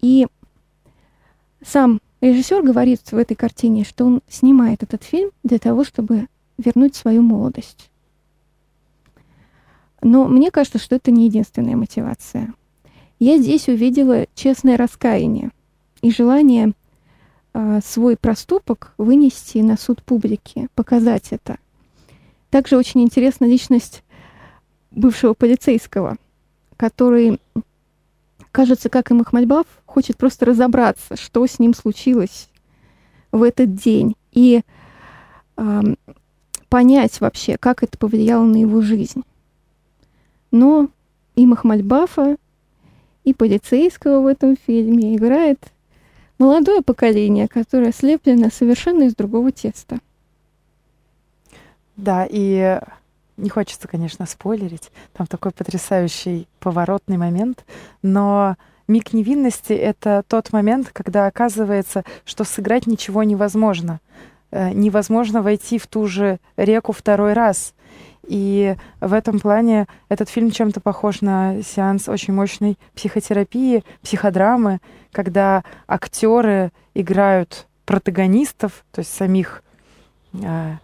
И 0.00 0.26
сам 1.64 2.00
Режиссер 2.20 2.62
говорит 2.62 3.00
в 3.10 3.16
этой 3.16 3.34
картине, 3.34 3.84
что 3.84 4.04
он 4.04 4.20
снимает 4.28 4.82
этот 4.82 5.02
фильм 5.02 5.30
для 5.42 5.58
того, 5.58 5.84
чтобы 5.84 6.28
вернуть 6.58 6.94
свою 6.94 7.22
молодость. 7.22 7.90
Но 10.00 10.26
мне 10.26 10.50
кажется, 10.50 10.78
что 10.78 10.96
это 10.96 11.10
не 11.10 11.26
единственная 11.26 11.76
мотивация. 11.76 12.52
Я 13.18 13.38
здесь 13.38 13.68
увидела 13.68 14.26
честное 14.34 14.76
раскаяние 14.76 15.50
и 16.00 16.10
желание 16.10 16.72
э, 17.54 17.80
свой 17.84 18.16
проступок 18.16 18.94
вынести 18.98 19.58
на 19.58 19.76
суд 19.76 20.02
публики, 20.02 20.68
показать 20.74 21.28
это. 21.30 21.58
Также 22.50 22.76
очень 22.76 23.02
интересна 23.02 23.44
личность 23.44 24.02
бывшего 24.90 25.34
полицейского, 25.34 26.16
который 26.76 27.40
кажется, 28.50 28.88
как 28.88 29.10
и 29.10 29.14
Махмальбаф, 29.14 29.66
хочет 29.86 30.16
просто 30.16 30.46
разобраться, 30.46 31.16
что 31.16 31.46
с 31.46 31.58
ним 31.58 31.74
случилось 31.74 32.48
в 33.30 33.42
этот 33.42 33.74
день, 33.74 34.16
и 34.32 34.62
понять 36.72 37.20
вообще, 37.20 37.58
как 37.58 37.82
это 37.82 37.98
повлияло 37.98 38.44
на 38.44 38.56
его 38.56 38.80
жизнь. 38.80 39.24
Но 40.50 40.88
и 41.36 41.44
Махмальбафа, 41.44 42.38
и 43.24 43.34
полицейского 43.34 44.22
в 44.22 44.26
этом 44.26 44.56
фильме 44.56 45.14
играет 45.14 45.58
молодое 46.38 46.80
поколение, 46.80 47.46
которое 47.46 47.92
слеплено 47.92 48.48
совершенно 48.50 49.02
из 49.02 49.14
другого 49.14 49.52
теста. 49.52 49.98
Да, 51.96 52.26
и 52.26 52.80
не 53.36 53.50
хочется, 53.50 53.86
конечно, 53.86 54.24
спойлерить. 54.24 54.90
Там 55.12 55.26
такой 55.26 55.50
потрясающий 55.50 56.48
поворотный 56.58 57.18
момент, 57.18 57.66
но 58.00 58.56
миг 58.88 59.12
невинности— 59.12 59.72
это 59.74 60.24
тот 60.26 60.54
момент, 60.54 60.88
когда 60.90 61.26
оказывается, 61.26 62.02
что 62.24 62.44
сыграть 62.44 62.86
ничего 62.86 63.24
невозможно. 63.24 64.00
Э, 64.52 64.70
невозможно 64.74 65.40
войти 65.40 65.78
в 65.78 65.86
ту 65.86 66.06
же 66.06 66.38
реку 66.58 66.92
второй 66.92 67.32
раз. 67.32 67.72
И 68.26 68.76
в 69.00 69.14
этом 69.14 69.40
плане 69.40 69.86
этот 70.10 70.28
фильм 70.28 70.50
чем-то 70.50 70.80
похож 70.80 71.22
на 71.22 71.62
сеанс 71.62 72.06
очень 72.06 72.34
мощной 72.34 72.78
психотерапии, 72.94 73.82
психодрамы, 74.02 74.80
когда 75.10 75.64
актеры 75.88 76.70
играют 76.92 77.66
протагонистов, 77.86 78.84
то 78.92 78.98
есть 78.98 79.12
самих 79.14 79.62
э, 80.34 80.76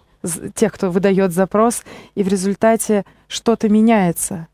тех, 0.54 0.72
кто 0.72 0.90
выдает 0.90 1.32
запрос, 1.32 1.84
и 2.14 2.22
в 2.22 2.28
результате 2.28 3.04
что-то 3.28 3.68
меняется. 3.68 4.48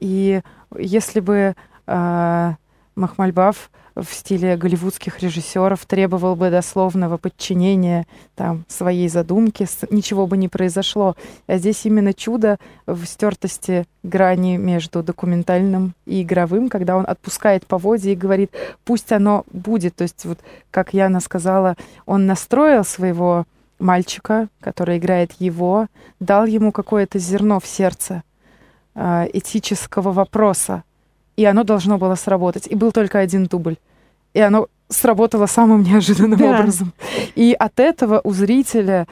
И 0.00 0.40
если 0.76 1.20
бы 1.20 1.54
э, 1.86 2.54
Махмальбаф 2.96 3.70
в 3.94 4.12
стиле 4.12 4.56
голливудских 4.56 5.20
режиссеров 5.20 5.86
требовал 5.86 6.36
бы 6.36 6.50
дословного 6.50 7.16
подчинения 7.16 8.06
там, 8.34 8.64
своей 8.68 9.08
задумке, 9.08 9.66
ничего 9.90 10.26
бы 10.26 10.36
не 10.36 10.48
произошло. 10.48 11.16
А 11.46 11.56
здесь 11.56 11.86
именно 11.86 12.12
чудо 12.12 12.58
в 12.86 13.04
стертости 13.06 13.86
грани 14.02 14.58
между 14.58 15.02
документальным 15.02 15.94
и 16.04 16.22
игровым, 16.22 16.68
когда 16.68 16.96
он 16.96 17.04
отпускает 17.08 17.66
поводья 17.66 18.12
и 18.12 18.16
говорит, 18.16 18.50
пусть 18.84 19.12
оно 19.12 19.44
будет. 19.50 19.96
То 19.96 20.02
есть 20.02 20.24
вот, 20.26 20.40
как 20.70 20.92
Яна 20.92 21.20
сказала, 21.20 21.76
он 22.04 22.26
настроил 22.26 22.84
своего 22.84 23.46
мальчика, 23.78 24.48
который 24.60 24.98
играет 24.98 25.32
его, 25.38 25.86
дал 26.20 26.44
ему 26.44 26.70
какое-то 26.70 27.18
зерно 27.18 27.60
в 27.60 27.66
сердце 27.66 28.22
э, 28.94 29.26
этического 29.32 30.12
вопроса, 30.12 30.82
и 31.36 31.44
оно 31.44 31.64
должно 31.64 31.98
было 31.98 32.14
сработать. 32.14 32.66
И 32.66 32.74
был 32.74 32.92
только 32.92 33.18
один 33.18 33.46
дубль. 33.46 33.76
И 34.34 34.40
оно 34.40 34.68
сработало 34.88 35.46
самым 35.46 35.82
неожиданным 35.84 36.38
да. 36.38 36.58
образом. 36.58 36.92
И 37.34 37.54
от 37.58 37.78
этого 37.80 38.20
у 38.24 38.32
зрителя 38.32 39.06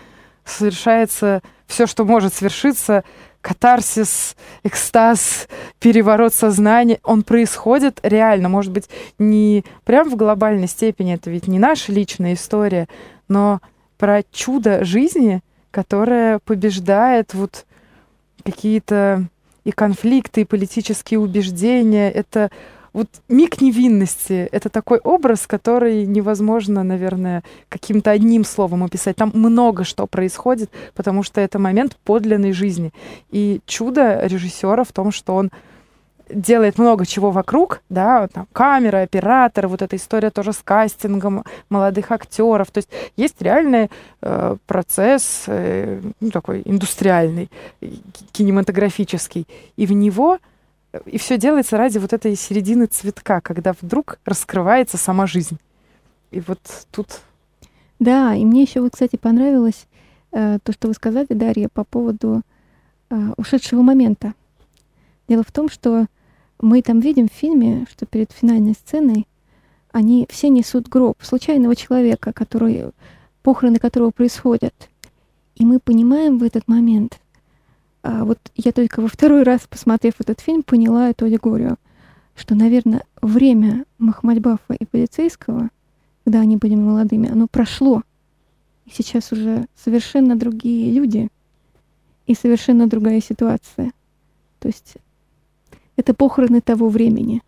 совершается 0.45 1.43
все, 1.66 1.87
что 1.87 2.04
может 2.04 2.35
свершиться, 2.35 3.04
катарсис, 3.40 4.37
экстаз, 4.62 5.49
переворот 5.78 6.33
сознания, 6.33 6.99
он 7.02 7.23
происходит 7.23 8.00
реально, 8.02 8.49
может 8.49 8.73
быть, 8.73 8.88
не 9.19 9.64
прям 9.85 10.09
в 10.09 10.16
глобальной 10.16 10.66
степени, 10.66 11.14
это 11.14 11.31
ведь 11.31 11.47
не 11.47 11.59
наша 11.59 11.93
личная 11.93 12.35
история, 12.35 12.88
но 13.28 13.61
про 13.99 14.23
чудо 14.33 14.85
жизни, 14.85 15.43
которое 15.71 16.38
побеждает 16.38 17.35
вот 17.35 17.66
какие-то 18.45 19.28
и 19.64 19.73
конфликты, 19.73 20.42
и 20.42 20.44
политические 20.44 21.21
убеждения. 21.21 22.11
Это 22.11 22.50
вот 22.92 23.09
миг 23.28 23.61
невинности— 23.61 24.49
это 24.52 24.68
такой 24.68 24.99
образ, 24.99 25.49
который 25.49 26.06
невозможно, 26.06 26.85
наверное, 26.85 27.42
каким-то 27.68 28.12
одним 28.12 28.44
словом 28.44 28.85
описать. 28.85 29.16
Там 29.16 29.33
много 29.35 29.83
что 29.83 30.06
происходит, 30.06 30.71
потому 30.94 31.25
что 31.25 31.40
это 31.40 31.59
момент 31.59 31.97
подлинной 32.04 32.52
жизни. 32.52 32.92
И 33.30 33.61
чудо 33.66 34.25
режиссера 34.25 34.85
в 34.85 34.92
том, 34.92 35.11
что 35.11 35.35
он 35.35 35.50
делает 36.28 36.78
много 36.78 37.07
чего 37.07 37.31
вокруг, 37.31 37.83
да, 37.88 38.28
там 38.28 38.47
камера, 38.52 39.02
оператор, 39.02 39.69
вот 39.69 39.83
эта 39.83 39.97
история 39.97 40.31
тоже 40.31 40.52
с 40.52 40.59
кастингом 40.62 41.45
молодых 41.69 42.11
актеров. 42.11 42.71
То 42.71 42.78
есть 42.78 42.88
есть 43.16 43.40
реальный 43.40 43.90
э, 44.23 44.57
процесс, 44.66 45.45
э, 45.47 46.00
ну, 46.21 46.31
такой 46.31 46.62
индустриальный, 46.64 47.50
кинематографический. 48.33 49.47
И 49.76 49.87
в 49.87 49.93
него 49.93 50.38
и 51.07 51.19
все 51.19 51.37
делается 51.38 51.76
ради 51.76 51.99
вот 51.99 52.12
этой 52.12 52.37
середины 52.37 52.87
цветка, 52.87 53.40
когда 53.40 53.75
вдруг 53.81 54.19
раскрывается 54.25 54.97
сама 54.97 55.26
жизнь. 55.26 55.59
И 56.31 56.40
вот 56.40 56.61
тут... 56.90 57.21
Да, 57.99 58.35
и 58.35 58.45
мне 58.45 58.62
еще 58.62 58.81
вот, 58.81 58.93
кстати, 58.93 59.16
понравилось 59.16 59.87
э, 60.33 60.59
то, 60.62 60.73
что 60.73 60.88
вы 60.88 60.95
сказали, 60.95 61.26
Дарья, 61.31 61.69
по 61.73 61.85
поводу 61.85 62.43
э, 63.11 63.16
ушедшего 63.37 63.83
момента. 63.83 64.35
Дело 65.28 65.43
в 65.43 65.52
том, 65.52 65.69
что 65.69 66.07
мы 66.64 66.80
там 66.80 67.00
видим 67.00 67.28
в 67.28 67.33
фильме, 67.33 67.87
что 67.90 68.06
перед 68.06 68.33
финальной 68.33 68.73
сценой 68.73 69.26
они 69.92 70.26
все 70.30 70.49
несут 70.49 70.88
гроб 70.88 71.23
случайного 71.23 71.76
человека, 71.76 72.33
который, 72.33 72.90
похороны 73.42 73.78
которого 73.78 74.11
происходят. 74.11 74.75
И 75.56 75.64
мы 75.64 75.78
понимаем 75.78 76.38
в 76.38 76.42
этот 76.42 76.66
момент, 76.66 77.21
а 78.02 78.25
вот 78.25 78.38
я 78.56 78.73
только 78.73 79.00
во 79.00 79.09
второй 79.09 79.42
раз, 79.42 79.66
посмотрев 79.68 80.14
этот 80.18 80.40
фильм, 80.40 80.62
поняла 80.62 81.11
эту 81.11 81.26
аллегорию, 81.26 81.76
что, 82.35 82.54
наверное, 82.54 83.04
время 83.23 83.85
Махмадбафа 83.99 84.75
и 84.75 84.87
полицейского, 84.87 85.68
когда 86.25 86.40
они 86.40 86.56
были 86.56 86.75
молодыми, 86.75 87.30
оно 87.30 87.47
прошло. 87.47 88.02
И 88.87 88.90
сейчас 88.90 89.33
уже 89.33 89.66
совершенно 89.76 90.35
другие 90.35 90.92
люди 90.92 91.28
и 92.26 92.35
совершенно 92.35 92.88
другая 92.88 93.21
ситуация. 93.21 93.92
То 94.59 94.68
есть 94.68 94.97
это 95.96 96.14
похороны 96.14 96.60
того 96.60 96.88
времени. 96.88 97.42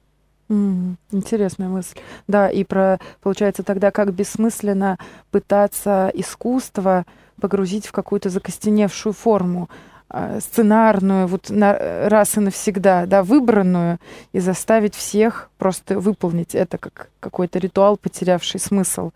Mm, 0.49 0.95
интересная 1.11 1.69
мысль. 1.69 1.97
Да, 2.29 2.49
и 2.49 2.63
про, 2.65 3.01
получается, 3.21 3.63
тогда 3.63 3.91
как 3.91 4.13
бессмысленно 4.13 4.99
пытаться 5.31 6.11
искусство 6.15 7.05
погрузить 7.41 7.87
в 7.87 7.93
какую-то 7.93 8.31
закостеневшую 8.31 9.13
форму, 9.13 9.69
э, 10.09 10.39
сценарную, 10.41 11.27
вот 11.27 11.51
на, 11.51 12.09
раз 12.09 12.37
и 12.37 12.41
навсегда, 12.41 13.07
да, 13.07 13.23
выбранную, 13.25 13.99
и 14.33 14.39
заставить 14.39 14.95
всех 14.95 15.51
просто 15.59 15.99
выполнить 15.99 16.55
это 16.55 16.79
как 16.79 17.11
какой-то 17.19 17.59
ритуал, 17.59 17.97
потерявший 17.97 18.61
смысл, 18.61 19.11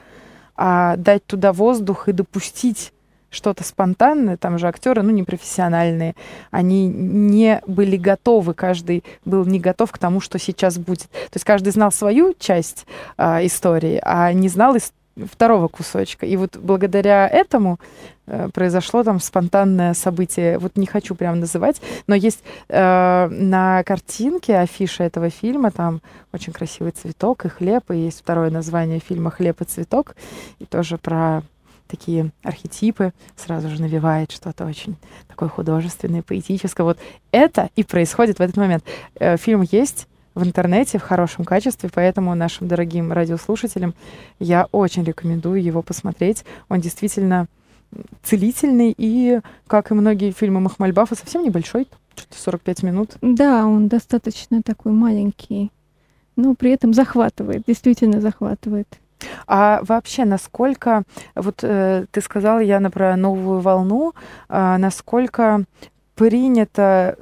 а 0.56 0.96
дать 0.96 1.24
туда 1.24 1.52
воздух 1.52 2.08
и 2.08 2.12
допустить 2.12 2.92
что-то 3.30 3.64
спонтанное, 3.64 4.36
там 4.36 4.58
же 4.58 4.68
актеры, 4.68 5.02
ну, 5.02 5.10
непрофессиональные, 5.10 6.14
они 6.50 6.88
не 6.88 7.62
были 7.66 7.96
готовы, 7.96 8.54
каждый 8.54 9.04
был 9.24 9.44
не 9.44 9.60
готов 9.60 9.92
к 9.92 9.98
тому, 9.98 10.20
что 10.20 10.38
сейчас 10.38 10.78
будет. 10.78 11.08
То 11.08 11.36
есть 11.36 11.44
каждый 11.44 11.72
знал 11.72 11.92
свою 11.92 12.34
часть 12.38 12.86
э, 13.16 13.46
истории, 13.46 14.00
а 14.02 14.32
не 14.32 14.48
знал 14.48 14.74
из 14.74 14.92
второго 15.26 15.68
кусочка. 15.68 16.26
И 16.26 16.36
вот 16.36 16.56
благодаря 16.56 17.28
этому 17.28 17.78
э, 18.26 18.48
произошло 18.52 19.02
там 19.02 19.20
спонтанное 19.20 19.94
событие. 19.94 20.58
Вот 20.58 20.76
не 20.76 20.86
хочу 20.86 21.14
прям 21.14 21.40
называть, 21.40 21.80
но 22.06 22.14
есть 22.14 22.42
э, 22.68 23.28
на 23.30 23.82
картинке 23.84 24.58
афиша 24.58 25.04
этого 25.04 25.30
фильма, 25.30 25.70
там 25.70 26.00
очень 26.32 26.52
красивый 26.52 26.92
цветок 26.92 27.44
и 27.44 27.48
хлеб, 27.48 27.90
и 27.90 27.96
есть 27.96 28.20
второе 28.20 28.50
название 28.50 29.00
фильма 29.00 29.30
«Хлеб 29.30 29.60
и 29.60 29.64
цветок», 29.64 30.16
и 30.58 30.64
тоже 30.64 30.96
про 30.96 31.42
такие 31.90 32.30
архетипы, 32.42 33.12
сразу 33.36 33.68
же 33.68 33.80
навевает 33.80 34.30
что-то 34.30 34.64
очень 34.64 34.96
такое 35.28 35.48
художественное, 35.48 36.22
поэтическое. 36.22 36.84
Вот 36.84 36.98
это 37.32 37.70
и 37.76 37.84
происходит 37.84 38.38
в 38.38 38.42
этот 38.42 38.56
момент. 38.56 38.84
Э, 39.16 39.36
фильм 39.36 39.62
есть 39.62 40.06
в 40.34 40.44
интернете 40.44 40.98
в 40.98 41.02
хорошем 41.02 41.44
качестве, 41.44 41.90
поэтому 41.92 42.34
нашим 42.34 42.68
дорогим 42.68 43.12
радиослушателям 43.12 43.94
я 44.38 44.66
очень 44.72 45.04
рекомендую 45.04 45.62
его 45.62 45.82
посмотреть. 45.82 46.44
Он 46.68 46.80
действительно 46.80 47.46
целительный 48.22 48.94
и, 48.96 49.40
как 49.66 49.90
и 49.90 49.94
многие 49.94 50.30
фильмы 50.30 50.60
Махмальбафа, 50.60 51.16
совсем 51.16 51.42
небольшой, 51.42 51.88
что-то 52.14 52.38
45 52.40 52.82
минут. 52.84 53.16
Да, 53.20 53.66
он 53.66 53.88
достаточно 53.88 54.62
такой 54.62 54.92
маленький, 54.92 55.72
но 56.36 56.54
при 56.54 56.70
этом 56.70 56.94
захватывает, 56.94 57.64
действительно 57.66 58.20
захватывает. 58.20 58.86
А 59.46 59.80
вообще, 59.82 60.24
насколько, 60.24 61.02
вот 61.34 61.60
э, 61.62 62.06
ты 62.10 62.20
сказала, 62.20 62.60
Яна, 62.60 62.90
про 62.90 63.16
новую 63.16 63.60
волну, 63.60 64.14
э, 64.48 64.76
насколько 64.78 65.64
принято 66.14 67.16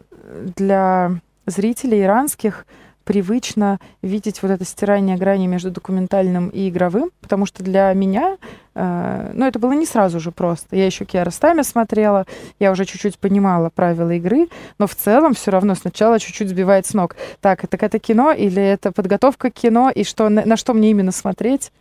для 0.56 1.12
зрителей 1.46 2.02
иранских 2.02 2.66
привычно 3.08 3.80
видеть 4.02 4.42
вот 4.42 4.50
это 4.50 4.66
стирание 4.66 5.16
грани 5.16 5.46
между 5.46 5.70
документальным 5.70 6.50
и 6.50 6.68
игровым, 6.68 7.10
потому 7.22 7.46
что 7.46 7.64
для 7.64 7.90
меня, 7.94 8.36
э, 8.74 9.30
ну, 9.32 9.46
это 9.46 9.58
было 9.58 9.72
не 9.72 9.86
сразу 9.86 10.20
же 10.20 10.30
просто. 10.30 10.76
Я 10.76 10.84
еще 10.84 11.06
Киаростами 11.06 11.62
смотрела, 11.62 12.26
я 12.60 12.70
уже 12.70 12.84
чуть-чуть 12.84 13.18
понимала 13.18 13.70
правила 13.70 14.10
игры, 14.10 14.48
но 14.78 14.86
в 14.86 14.94
целом 14.94 15.32
все 15.32 15.50
равно 15.50 15.74
сначала 15.74 16.20
чуть-чуть 16.20 16.50
сбивает 16.50 16.84
с 16.84 16.92
ног. 16.92 17.16
Так, 17.40 17.66
так 17.66 17.82
это 17.82 17.98
кино 17.98 18.30
или 18.30 18.62
это 18.62 18.92
подготовка 18.92 19.50
к 19.50 19.54
кино, 19.54 19.90
и 19.90 20.04
что, 20.04 20.28
на, 20.28 20.44
на 20.44 20.58
что 20.58 20.74
мне 20.74 20.90
именно 20.90 21.10
смотреть? 21.10 21.72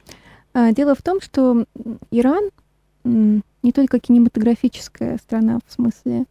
А, 0.54 0.72
дело 0.72 0.96
в 0.96 1.02
том, 1.02 1.20
что 1.20 1.66
Иран 2.10 2.52
не 3.04 3.72
только 3.74 4.00
кинематографическая 4.00 5.18
страна 5.18 5.60
в 5.68 5.74
смысле 5.74 6.24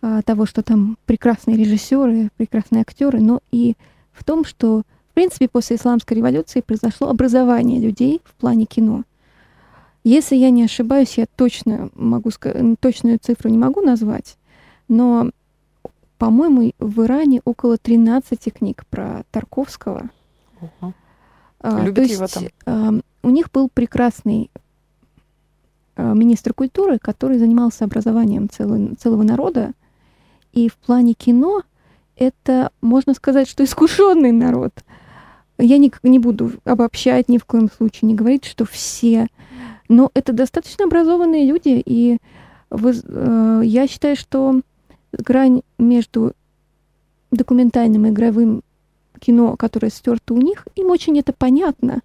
а, 0.00 0.22
того, 0.22 0.46
что 0.46 0.62
там 0.62 0.96
прекрасные 1.04 1.58
режиссеры, 1.58 2.30
прекрасные 2.38 2.80
актеры, 2.80 3.20
но 3.20 3.40
и 3.52 3.76
в 4.18 4.24
том, 4.24 4.44
что, 4.44 4.82
в 5.10 5.14
принципе, 5.14 5.48
после 5.48 5.76
исламской 5.76 6.16
революции 6.16 6.60
произошло 6.60 7.08
образование 7.08 7.80
людей 7.80 8.20
в 8.24 8.34
плане 8.34 8.64
кино. 8.64 9.04
Если 10.04 10.36
я 10.36 10.50
не 10.50 10.64
ошибаюсь, 10.64 11.18
я 11.18 11.26
точно 11.36 11.90
могу 11.94 12.30
точную 12.80 13.18
цифру 13.20 13.50
не 13.50 13.58
могу 13.58 13.80
назвать, 13.80 14.36
но, 14.88 15.30
по-моему, 16.18 16.72
в 16.78 17.02
Иране 17.02 17.42
около 17.44 17.76
13 17.78 18.52
книг 18.52 18.84
про 18.90 19.24
Тарковского. 19.30 20.10
Uh-huh. 20.60 20.92
А, 21.60 21.84
Любят 21.84 22.06
есть, 22.06 22.14
его 22.14 22.50
там. 22.64 23.02
у 23.22 23.30
них 23.30 23.50
был 23.50 23.68
прекрасный 23.68 24.50
а, 25.96 26.14
министр 26.14 26.54
культуры, 26.54 26.98
который 26.98 27.38
занимался 27.38 27.84
образованием 27.84 28.48
целого, 28.48 28.94
целого 28.96 29.24
народа. 29.24 29.72
И 30.52 30.68
в 30.68 30.76
плане 30.76 31.14
кино 31.14 31.62
это, 32.18 32.70
можно 32.80 33.14
сказать, 33.14 33.48
что 33.48 33.64
искушенный 33.64 34.32
народ. 34.32 34.72
Я 35.58 35.78
не, 35.78 35.92
не 36.02 36.18
буду 36.18 36.52
обобщать 36.64 37.28
ни 37.28 37.38
в 37.38 37.44
коем 37.44 37.70
случае, 37.70 38.08
не 38.08 38.14
говорить, 38.14 38.44
что 38.44 38.64
все. 38.64 39.28
Но 39.88 40.10
это 40.14 40.32
достаточно 40.32 40.84
образованные 40.84 41.46
люди, 41.46 41.82
и 41.84 42.18
вы, 42.70 42.94
э, 43.02 43.62
я 43.64 43.86
считаю, 43.86 44.16
что 44.16 44.60
грань 45.12 45.62
между 45.78 46.32
документальным 47.30 48.06
и 48.06 48.10
игровым 48.10 48.62
кино, 49.18 49.56
которое 49.56 49.90
стерто 49.90 50.34
у 50.34 50.38
них, 50.38 50.66
им 50.76 50.90
очень 50.90 51.18
это 51.18 51.32
понятно. 51.32 52.00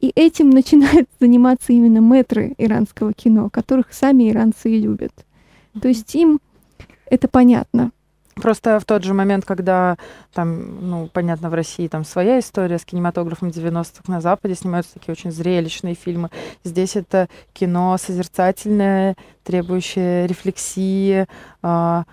И 0.00 0.12
этим 0.14 0.50
начинают 0.50 1.08
заниматься 1.20 1.72
именно 1.72 1.98
метры 1.98 2.54
иранского 2.58 3.12
кино, 3.12 3.48
которых 3.50 3.92
сами 3.92 4.30
иранцы 4.30 4.70
и 4.70 4.80
любят. 4.80 5.12
То 5.80 5.88
есть 5.88 6.14
им 6.14 6.40
это 7.06 7.28
понятно. 7.28 7.92
Просто 8.40 8.78
в 8.78 8.84
тот 8.84 9.02
же 9.02 9.14
момент, 9.14 9.46
когда 9.46 9.96
там, 10.34 10.90
ну, 10.90 11.08
понятно, 11.10 11.48
в 11.48 11.54
России 11.54 11.88
там 11.88 12.04
своя 12.04 12.38
история 12.38 12.78
с 12.78 12.84
кинематографом 12.84 13.48
90-х, 13.48 14.02
на 14.08 14.20
Западе 14.20 14.54
снимаются 14.54 14.94
такие 14.94 15.12
очень 15.12 15.32
зрелищные 15.32 15.94
фильмы. 15.94 16.28
Здесь 16.62 16.96
это 16.96 17.28
кино 17.54 17.96
созерцательное, 17.98 19.16
требующее 19.42 20.26
рефлексии, 20.26 21.26
э, 21.62 22.04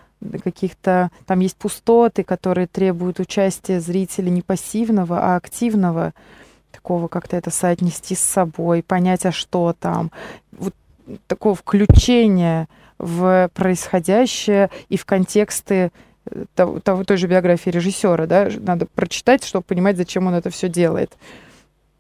каких-то... 0.42 1.12
Там 1.26 1.40
есть 1.40 1.58
пустоты, 1.58 2.24
которые 2.24 2.68
требуют 2.68 3.20
участия 3.20 3.82
зрителя 3.82 4.30
не 4.30 4.42
пассивного, 4.42 5.20
а 5.20 5.36
активного 5.36 6.14
такого 6.72 7.10
как-то 7.10 7.36
это 7.36 7.52
соотнести 7.52 8.16
с 8.16 8.22
собой, 8.22 8.82
понять, 8.82 9.26
а 9.26 9.34
что 9.34 9.76
там. 9.78 10.10
Вот 10.54 10.74
такого 11.28 11.56
включения 11.56 12.70
в 12.98 13.50
происходящее 13.54 14.70
и 14.88 14.96
в 14.96 15.06
контексты 15.06 15.92
того, 16.56 16.80
той 16.80 17.18
же 17.18 17.28
биографии 17.28 17.70
режиссера, 17.70 18.26
да, 18.26 18.50
надо 18.60 18.86
прочитать, 18.86 19.44
чтобы 19.44 19.64
понимать, 19.64 19.98
зачем 19.98 20.28
он 20.28 20.34
это 20.34 20.50
все 20.50 20.70
делает. 20.70 21.14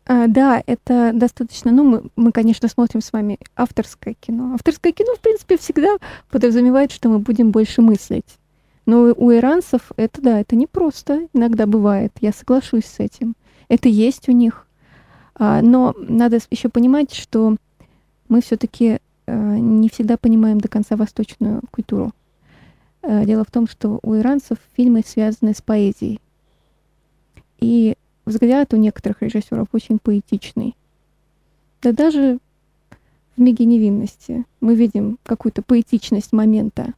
А, 0.05 0.27
да, 0.27 0.61
это 0.65 1.11
достаточно. 1.13 1.71
Ну, 1.71 1.83
мы, 1.83 2.03
мы, 2.15 2.31
конечно, 2.31 2.67
смотрим 2.67 3.01
с 3.01 3.13
вами 3.13 3.39
авторское 3.55 4.15
кино. 4.19 4.53
Авторское 4.53 4.91
кино, 4.91 5.15
в 5.15 5.19
принципе, 5.19 5.57
всегда 5.57 5.97
подразумевает, 6.29 6.91
что 6.91 7.09
мы 7.09 7.19
будем 7.19 7.51
больше 7.51 7.81
мыслить. 7.81 8.37
Но 8.85 9.13
у 9.15 9.31
иранцев 9.31 9.91
это, 9.95 10.21
да, 10.21 10.39
это 10.41 10.55
не 10.57 10.67
просто 10.67 11.27
иногда 11.33 11.65
бывает. 11.65 12.11
Я 12.19 12.33
соглашусь 12.33 12.85
с 12.85 12.99
этим. 12.99 13.35
Это 13.69 13.87
есть 13.87 14.27
у 14.27 14.33
них. 14.33 14.67
А, 15.35 15.61
но 15.61 15.95
надо 15.97 16.39
еще 16.49 16.67
понимать, 16.67 17.13
что 17.13 17.55
мы 18.27 18.41
все-таки 18.41 18.99
а, 19.25 19.31
не 19.31 19.87
всегда 19.87 20.17
понимаем 20.17 20.59
до 20.59 20.67
конца 20.67 20.97
восточную 20.97 21.61
культуру. 21.71 22.11
Э, 23.03 23.25
дело 23.25 23.43
в 23.43 23.51
том, 23.51 23.67
что 23.67 23.99
у 24.01 24.15
иранцев 24.15 24.57
фильмы 24.75 25.03
связаны 25.05 25.53
с 25.53 25.61
поэзией. 25.61 26.19
И 27.59 27.95
взгляд 28.25 28.73
у 28.73 28.77
некоторых 28.77 29.21
режиссеров 29.21 29.67
очень 29.73 29.99
поэтичный. 29.99 30.75
Да 31.81 31.91
даже 31.91 32.39
в 33.35 33.41
«Миге 33.41 33.65
невинности» 33.65 34.45
мы 34.61 34.75
видим 34.75 35.19
какую-то 35.23 35.61
поэтичность 35.61 36.31
момента. 36.31 36.93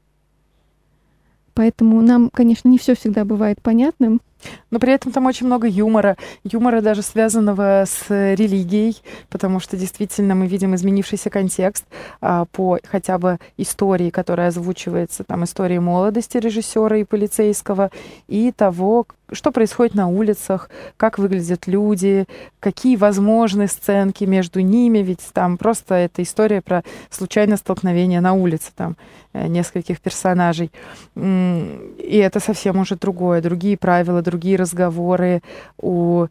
Поэтому 1.56 2.02
нам, 2.02 2.30
конечно, 2.30 2.68
не 2.68 2.78
все 2.78 2.96
всегда 2.96 3.26
бывает 3.26 3.62
понятным, 3.62 4.22
но 4.71 4.80
при 4.80 4.93
этом 4.93 5.12
там 5.12 5.26
очень 5.26 5.45
много 5.45 5.67
юмора, 5.67 6.17
юмора 6.43 6.82
даже 6.82 7.02
связанного 7.02 7.86
с 7.86 8.10
религией, 8.10 8.98
потому 9.30 9.60
что 9.60 9.78
действительно 9.78 10.36
мы 10.36 10.48
видим 10.48 10.76
изменившийся 10.76 11.30
контекст 11.30 11.86
а, 12.21 12.45
по 12.45 12.80
хотя 12.84 13.17
бы 13.17 13.39
истории, 13.58 14.10
которая 14.10 14.50
озвучивается, 14.50 15.24
там 15.24 15.43
истории 15.43 15.78
молодости 15.78 16.38
режиссера 16.38 16.98
и 16.98 17.04
полицейского, 17.04 17.91
и 18.28 18.52
того, 18.52 19.06
что 19.32 19.52
происходит 19.52 19.95
на 19.95 20.08
улицах, 20.08 20.69
как 20.98 21.17
выглядят 21.17 21.67
люди, 21.67 22.26
какие 22.60 22.95
возможны 22.95 23.67
сценки 23.67 24.24
между 24.24 24.60
ними, 24.60 25.00
ведь 25.00 25.21
там 25.34 25.58
просто 25.58 25.95
это 25.95 26.21
история 26.21 26.62
про 26.62 26.84
случайное 27.10 27.58
столкновение 27.58 28.21
на 28.21 28.34
улице 28.34 28.71
там 28.76 28.98
э, 29.34 29.48
нескольких 29.48 30.00
персонажей. 30.00 30.71
И 31.15 32.17
это 32.17 32.39
совсем 32.39 32.78
уже 32.78 32.95
другое, 32.95 33.41
другие 33.41 33.78
правила, 33.78 34.21
другие 34.26 34.58
разговоры 34.58 35.42
у 35.78 36.28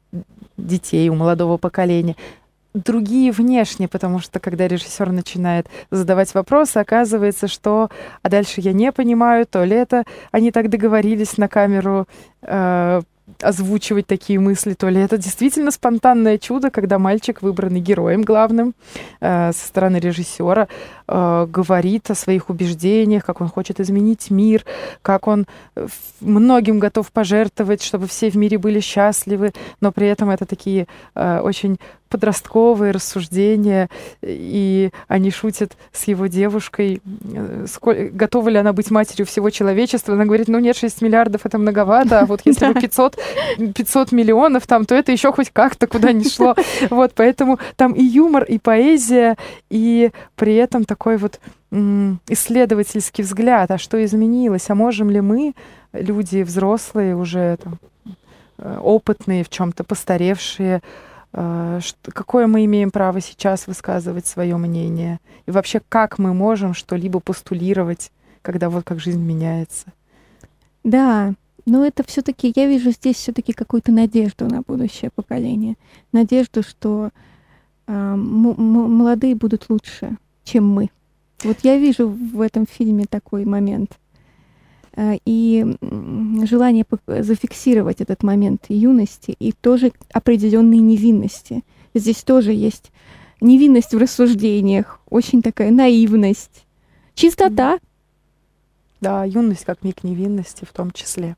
детей, 0.56 1.08
у 1.08 1.14
молодого 1.14 1.56
поколения. 1.56 2.16
Другие 2.74 3.30
внешне, 3.30 3.86
потому 3.86 4.18
что 4.18 4.40
когда 4.40 4.66
режиссер 4.66 5.12
начинает 5.12 5.68
задавать 5.92 6.34
вопросы, 6.34 6.78
оказывается, 6.78 7.46
что 7.46 7.88
а 8.22 8.28
дальше 8.28 8.60
я 8.60 8.72
не 8.72 8.90
понимаю, 8.90 9.46
то 9.46 9.62
ли 9.62 9.76
это 9.76 10.04
они 10.32 10.50
так 10.50 10.68
договорились 10.68 11.38
на 11.38 11.46
камеру 11.46 12.08
э, 12.42 13.00
озвучивать 13.40 14.06
такие 14.06 14.38
мысли, 14.38 14.74
то 14.74 14.88
ли 14.88 15.00
это 15.00 15.16
действительно 15.16 15.70
спонтанное 15.70 16.36
чудо, 16.38 16.70
когда 16.70 16.98
мальчик, 16.98 17.42
выбранный 17.42 17.80
героем 17.80 18.22
главным 18.22 18.74
э, 19.20 19.52
со 19.52 19.66
стороны 19.66 19.96
режиссера, 19.96 20.68
э, 21.06 21.46
говорит 21.48 22.10
о 22.10 22.14
своих 22.14 22.50
убеждениях, 22.50 23.24
как 23.24 23.40
он 23.40 23.48
хочет 23.48 23.80
изменить 23.80 24.30
мир, 24.30 24.64
как 25.02 25.26
он 25.26 25.46
многим 26.20 26.78
готов 26.78 27.10
пожертвовать, 27.12 27.82
чтобы 27.82 28.06
все 28.06 28.30
в 28.30 28.36
мире 28.36 28.58
были 28.58 28.80
счастливы, 28.80 29.52
но 29.80 29.92
при 29.92 30.06
этом 30.08 30.30
это 30.30 30.46
такие 30.46 30.86
э, 31.14 31.40
очень 31.40 31.78
подростковые 32.14 32.92
рассуждения, 32.92 33.88
и 34.22 34.90
они 35.08 35.32
шутят 35.32 35.76
с 35.92 36.04
его 36.04 36.28
девушкой, 36.28 37.02
э, 37.04 37.66
сколь, 37.68 38.10
готова 38.12 38.50
ли 38.50 38.56
она 38.56 38.72
быть 38.72 38.92
матерью 38.92 39.26
всего 39.26 39.50
человечества. 39.50 40.14
Она 40.14 40.24
говорит, 40.24 40.46
ну 40.46 40.60
нет, 40.60 40.76
6 40.76 41.02
миллиардов 41.02 41.40
это 41.44 41.58
многовато, 41.58 42.20
а 42.20 42.26
вот 42.26 42.42
если 42.44 42.72
бы 42.72 42.80
500, 42.80 43.18
500 43.74 44.12
миллионов 44.12 44.64
там, 44.68 44.84
то 44.84 44.94
это 44.94 45.10
еще 45.10 45.32
хоть 45.32 45.50
как-то 45.50 45.88
куда 45.88 46.12
ни 46.12 46.22
шло. 46.22 46.54
Вот, 46.90 47.12
поэтому 47.16 47.58
там 47.74 47.92
и 47.94 48.02
юмор, 48.04 48.44
и 48.44 48.58
поэзия, 48.58 49.36
и 49.68 50.12
при 50.36 50.54
этом 50.54 50.84
такой 50.94 51.16
вот 51.16 51.40
исследовательский 52.28 53.24
взгляд, 53.24 53.70
а 53.70 53.78
что 53.78 54.02
изменилось, 54.04 54.70
а 54.70 54.74
можем 54.74 55.10
ли 55.10 55.20
мы, 55.20 55.54
люди 55.92 56.42
взрослые, 56.42 57.16
уже 57.16 57.56
там, 57.56 57.78
э, 58.58 58.78
опытные 58.80 59.44
в 59.44 59.48
чем-то, 59.48 59.84
постаревшие, 59.84 60.80
Э, 61.36 61.80
какое 62.12 62.46
мы 62.46 62.64
имеем 62.64 62.92
право 62.92 63.20
сейчас 63.20 63.66
высказывать 63.66 64.26
свое 64.26 64.56
мнение, 64.56 65.18
и 65.46 65.50
вообще 65.50 65.80
как 65.88 66.18
мы 66.18 66.32
можем 66.32 66.74
что-либо 66.74 67.18
постулировать, 67.18 68.12
когда 68.40 68.70
вот 68.70 68.84
как 68.84 69.00
жизнь 69.00 69.20
меняется. 69.20 69.86
Да, 70.84 71.34
но 71.66 71.84
это 71.84 72.04
все-таки, 72.06 72.52
я 72.54 72.66
вижу 72.66 72.92
здесь 72.92 73.16
все-таки 73.16 73.52
какую-то 73.52 73.90
надежду 73.90 74.46
на 74.46 74.62
будущее 74.62 75.10
поколение. 75.12 75.74
Надежду, 76.12 76.62
что 76.62 77.10
э, 77.88 78.14
молодые 78.14 79.34
будут 79.34 79.68
лучше, 79.68 80.16
чем 80.44 80.68
мы. 80.68 80.90
Вот 81.42 81.58
я 81.62 81.76
вижу 81.76 82.08
в 82.08 82.40
этом 82.40 82.66
фильме 82.66 83.06
такой 83.08 83.44
момент. 83.44 83.98
Э, 84.96 85.18
и 85.24 85.76
желание 86.44 86.84
зафиксировать 87.06 88.00
этот 88.00 88.22
момент 88.22 88.66
юности 88.68 89.34
и 89.38 89.52
тоже 89.52 89.92
определенной 90.12 90.78
невинности. 90.78 91.62
Здесь 91.94 92.22
тоже 92.22 92.52
есть 92.52 92.92
невинность 93.40 93.92
в 93.92 93.98
рассуждениях, 93.98 95.00
очень 95.10 95.42
такая 95.42 95.70
наивность, 95.70 96.66
чистота. 97.14 97.78
Да, 99.00 99.24
юность 99.24 99.64
как 99.64 99.82
миг 99.82 100.04
невинности 100.04 100.64
в 100.64 100.72
том 100.72 100.92
числе. 100.92 101.36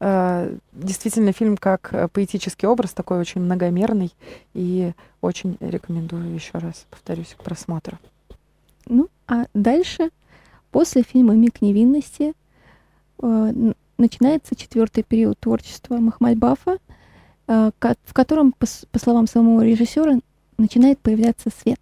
Э, 0.00 0.56
действительно, 0.72 1.32
фильм 1.32 1.56
как 1.56 1.90
э, 1.92 2.08
поэтический 2.08 2.66
образ 2.66 2.92
такой 2.92 3.18
очень 3.18 3.40
многомерный 3.40 4.12
и 4.54 4.92
очень 5.22 5.56
рекомендую 5.60 6.34
еще 6.34 6.58
раз, 6.58 6.86
повторюсь, 6.90 7.34
к 7.38 7.42
просмотру. 7.42 7.98
Ну, 8.86 9.08
а 9.26 9.46
дальше, 9.54 10.10
после 10.70 11.02
фильма 11.02 11.34
«Миг 11.34 11.62
невинности», 11.62 12.34
Э, 13.22 13.52
начинается 13.98 14.56
четвертый 14.56 15.04
период 15.04 15.38
творчества 15.38 15.96
Махмальбафа, 15.96 16.78
э, 17.46 17.70
в 17.80 18.12
котором, 18.12 18.52
по 18.52 18.98
словам 18.98 19.26
самого 19.28 19.64
режиссера, 19.64 20.18
начинает 20.58 20.98
появляться 20.98 21.50
свет. 21.50 21.80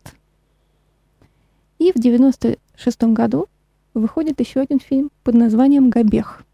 И 1.79 1.93
в 1.93 1.97
1996 1.97 3.15
году 3.15 3.49
выходит 3.95 4.39
еще 4.39 4.61
один 4.61 4.81
фильм 4.81 5.11
под 5.25 5.35
названием 5.35 5.89
«Габех». 5.89 6.45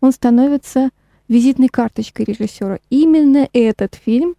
Он 0.00 0.10
становится 0.10 0.90
визитной 1.28 1.68
карточкой 1.68 2.24
режиссера. 2.24 2.78
Именно 2.88 3.48
этот 3.52 3.94
фильм 3.94 4.36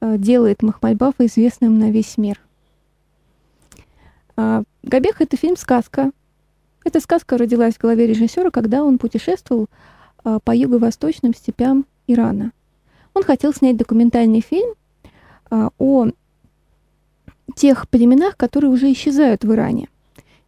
делает 0.00 0.62
Махмальбафа 0.62 1.26
известным 1.26 1.78
на 1.78 1.90
весь 1.90 2.16
мир. 2.16 2.40
«Габех»— 4.36 5.16
это 5.20 5.36
фильм-сказка, 5.36 6.12
эта 6.84 7.00
сказка 7.00 7.36
родилась 7.36 7.74
в 7.74 7.78
голове 7.78 8.06
режиссера, 8.06 8.50
когда 8.50 8.82
он 8.82 8.98
путешествовал 8.98 9.68
а, 10.24 10.38
по 10.40 10.54
юго-восточным 10.54 11.34
степям 11.34 11.84
Ирана. 12.06 12.52
Он 13.12 13.22
хотел 13.22 13.52
снять 13.52 13.76
документальный 13.76 14.40
фильм 14.40 14.74
а, 15.50 15.70
о 15.78 16.08
тех 17.54 17.88
племенах, 17.88 18.36
которые 18.36 18.70
уже 18.70 18.90
исчезают 18.92 19.44
в 19.44 19.52
Иране. 19.52 19.88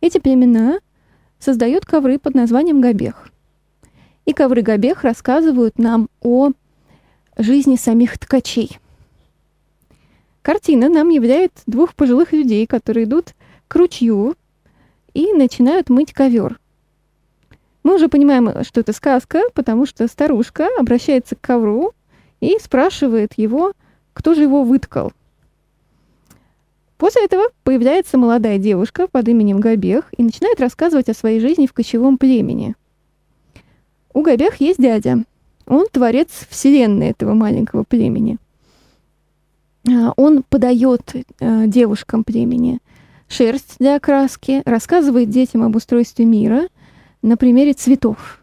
Эти 0.00 0.18
племена 0.18 0.78
создают 1.38 1.84
ковры 1.84 2.18
под 2.18 2.34
названием 2.34 2.80
Габех. 2.80 3.28
И 4.24 4.32
ковры 4.32 4.62
Габех 4.62 5.04
рассказывают 5.04 5.78
нам 5.78 6.08
о 6.22 6.52
жизни 7.36 7.76
самих 7.76 8.18
ткачей. 8.18 8.78
Картина 10.42 10.88
нам 10.88 11.08
являет 11.08 11.52
двух 11.66 11.94
пожилых 11.94 12.32
людей, 12.32 12.66
которые 12.66 13.04
идут 13.04 13.34
к 13.68 13.76
ручью 13.76 14.34
и 15.14 15.32
начинают 15.32 15.88
мыть 15.88 16.12
ковер. 16.12 16.58
Мы 17.84 17.94
уже 17.94 18.08
понимаем, 18.08 18.64
что 18.64 18.80
это 18.80 18.92
сказка, 18.92 19.42
потому 19.54 19.86
что 19.86 20.06
старушка 20.08 20.68
обращается 20.78 21.36
к 21.36 21.40
ковру 21.40 21.92
и 22.40 22.58
спрашивает 22.60 23.34
его, 23.36 23.72
кто 24.12 24.34
же 24.34 24.42
его 24.42 24.64
выткал. 24.64 25.12
После 26.96 27.24
этого 27.24 27.44
появляется 27.64 28.18
молодая 28.18 28.58
девушка 28.58 29.08
под 29.08 29.28
именем 29.28 29.58
Габех 29.58 30.06
и 30.16 30.22
начинает 30.22 30.60
рассказывать 30.60 31.08
о 31.08 31.14
своей 31.14 31.40
жизни 31.40 31.66
в 31.66 31.72
кочевом 31.72 32.18
племени. 32.18 32.76
У 34.12 34.22
Габех 34.22 34.60
есть 34.60 34.80
дядя. 34.80 35.24
Он 35.66 35.86
творец 35.90 36.28
вселенной 36.48 37.10
этого 37.10 37.34
маленького 37.34 37.82
племени. 37.82 38.38
Он 40.16 40.42
подает 40.42 41.14
э, 41.14 41.66
девушкам 41.66 42.24
племени 42.24 42.80
шерсть 43.28 43.76
для 43.78 43.96
окраски, 43.96 44.62
рассказывает 44.64 45.30
детям 45.30 45.62
об 45.62 45.74
устройстве 45.76 46.24
мира 46.24 46.68
на 47.22 47.36
примере 47.36 47.72
цветов. 47.72 48.42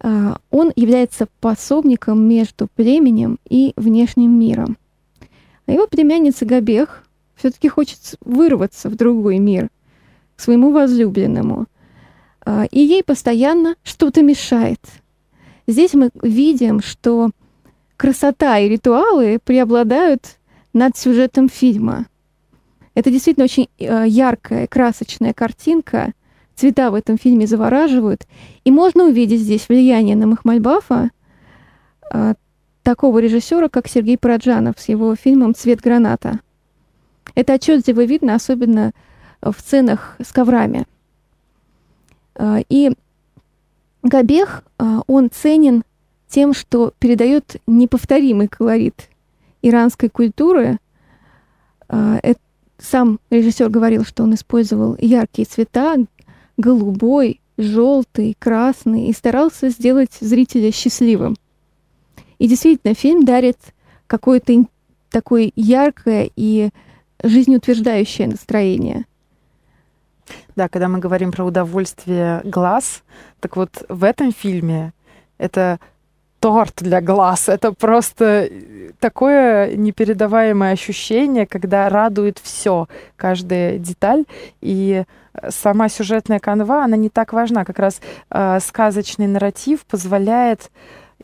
А, 0.00 0.38
он 0.50 0.72
является 0.76 1.26
пособником 1.40 2.26
между 2.26 2.68
племенем 2.74 3.38
и 3.48 3.72
внешним 3.76 4.38
миром. 4.38 4.76
А 5.66 5.72
его 5.72 5.86
племянница 5.86 6.46
Габех 6.46 7.04
все-таки 7.34 7.68
хочет 7.68 8.16
вырваться 8.20 8.88
в 8.88 8.96
другой 8.96 9.38
мир, 9.38 9.68
к 10.36 10.40
своему 10.40 10.70
возлюбленному. 10.70 11.66
А, 12.44 12.64
и 12.70 12.80
ей 12.80 13.02
постоянно 13.02 13.76
что-то 13.82 14.22
мешает. 14.22 14.80
Здесь 15.66 15.94
мы 15.94 16.10
видим, 16.22 16.80
что 16.80 17.30
красота 17.96 18.58
и 18.58 18.68
ритуалы 18.68 19.38
преобладают 19.44 20.35
над 20.76 20.96
сюжетом 20.96 21.48
фильма. 21.48 22.06
Это 22.94 23.10
действительно 23.10 23.44
очень 23.44 23.68
э, 23.78 24.04
яркая, 24.06 24.66
красочная 24.66 25.32
картинка. 25.32 26.12
Цвета 26.54 26.90
в 26.90 26.94
этом 26.94 27.18
фильме 27.18 27.46
завораживают. 27.46 28.26
И 28.64 28.70
можно 28.70 29.04
увидеть 29.04 29.40
здесь 29.40 29.68
влияние 29.68 30.16
на 30.16 30.26
Махмальбафа 30.26 31.10
э, 32.12 32.34
такого 32.82 33.18
режиссера, 33.18 33.68
как 33.68 33.88
Сергей 33.88 34.18
Параджанов 34.18 34.78
с 34.78 34.88
его 34.88 35.14
фильмом 35.16 35.54
«Цвет 35.54 35.80
граната». 35.80 36.40
Это 37.34 37.54
отчетливо 37.54 38.04
видно, 38.04 38.34
особенно 38.34 38.92
в 39.40 39.54
сценах 39.58 40.16
с 40.22 40.30
коврами. 40.30 40.84
Э, 42.34 42.62
и 42.68 42.92
Габех, 44.02 44.62
он 45.08 45.30
ценен 45.30 45.82
тем, 46.28 46.54
что 46.54 46.92
передает 47.00 47.56
неповторимый 47.66 48.46
колорит 48.46 49.08
иранской 49.68 50.08
культуры. 50.08 50.78
Это 51.88 52.40
сам 52.78 53.20
режиссер 53.30 53.68
говорил, 53.68 54.04
что 54.04 54.22
он 54.22 54.34
использовал 54.34 54.96
яркие 55.00 55.46
цвета, 55.46 55.96
голубой, 56.56 57.40
желтый, 57.56 58.36
красный, 58.38 59.06
и 59.06 59.12
старался 59.12 59.70
сделать 59.70 60.12
зрителя 60.20 60.70
счастливым. 60.72 61.36
И 62.38 62.48
действительно, 62.48 62.94
фильм 62.94 63.24
дарит 63.24 63.58
какое-то 64.06 64.66
такое 65.10 65.52
яркое 65.56 66.30
и 66.36 66.70
жизнеутверждающее 67.22 68.28
настроение. 68.28 69.06
Да, 70.54 70.68
когда 70.68 70.88
мы 70.88 70.98
говорим 70.98 71.32
про 71.32 71.44
удовольствие 71.44 72.42
глаз, 72.44 73.02
так 73.40 73.56
вот 73.56 73.84
в 73.88 74.04
этом 74.04 74.32
фильме 74.32 74.92
это 75.38 75.80
торт 76.46 76.74
для 76.76 77.00
глаз. 77.00 77.48
Это 77.48 77.72
просто 77.72 78.48
такое 79.00 79.74
непередаваемое 79.76 80.74
ощущение, 80.74 81.44
когда 81.44 81.88
радует 81.88 82.38
все, 82.40 82.86
каждая 83.16 83.78
деталь. 83.78 84.26
И 84.60 85.02
сама 85.48 85.88
сюжетная 85.88 86.38
канва, 86.38 86.84
она 86.84 86.96
не 86.96 87.08
так 87.08 87.32
важна. 87.32 87.64
Как 87.64 87.80
раз 87.80 88.00
э, 88.30 88.60
сказочный 88.60 89.26
нарратив 89.26 89.84
позволяет 89.86 90.70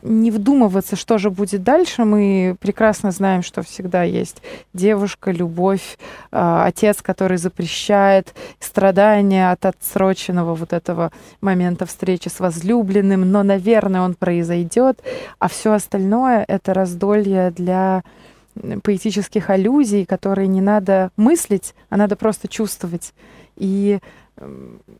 не 0.03 0.31
вдумываться, 0.31 0.95
что 0.95 1.17
же 1.17 1.29
будет 1.29 1.63
дальше. 1.63 2.03
Мы 2.03 2.55
прекрасно 2.59 3.11
знаем, 3.11 3.41
что 3.41 3.63
всегда 3.63 4.03
есть 4.03 4.41
девушка, 4.73 5.31
любовь, 5.31 5.97
э, 6.31 6.61
отец, 6.65 7.01
который 7.01 7.37
запрещает, 7.37 8.35
страдания 8.59 9.51
от 9.51 9.65
отсроченного 9.65 10.55
вот 10.55 10.73
этого 10.73 11.11
момента 11.41 11.85
встречи 11.85 12.27
с 12.27 12.39
возлюбленным, 12.39 13.31
но, 13.31 13.43
наверное, 13.43 14.01
он 14.01 14.15
произойдет, 14.15 15.01
а 15.39 15.47
все 15.47 15.71
остальное— 15.71 16.43
это 16.47 16.73
раздолье 16.73 17.51
для 17.51 18.03
поэтических 18.83 19.49
аллюзий, 19.49 20.05
которые 20.05 20.47
не 20.47 20.61
надо 20.61 21.09
мыслить, 21.17 21.73
а 21.89 21.97
надо 21.97 22.15
просто 22.15 22.47
чувствовать. 22.47 23.13
И 23.55 23.99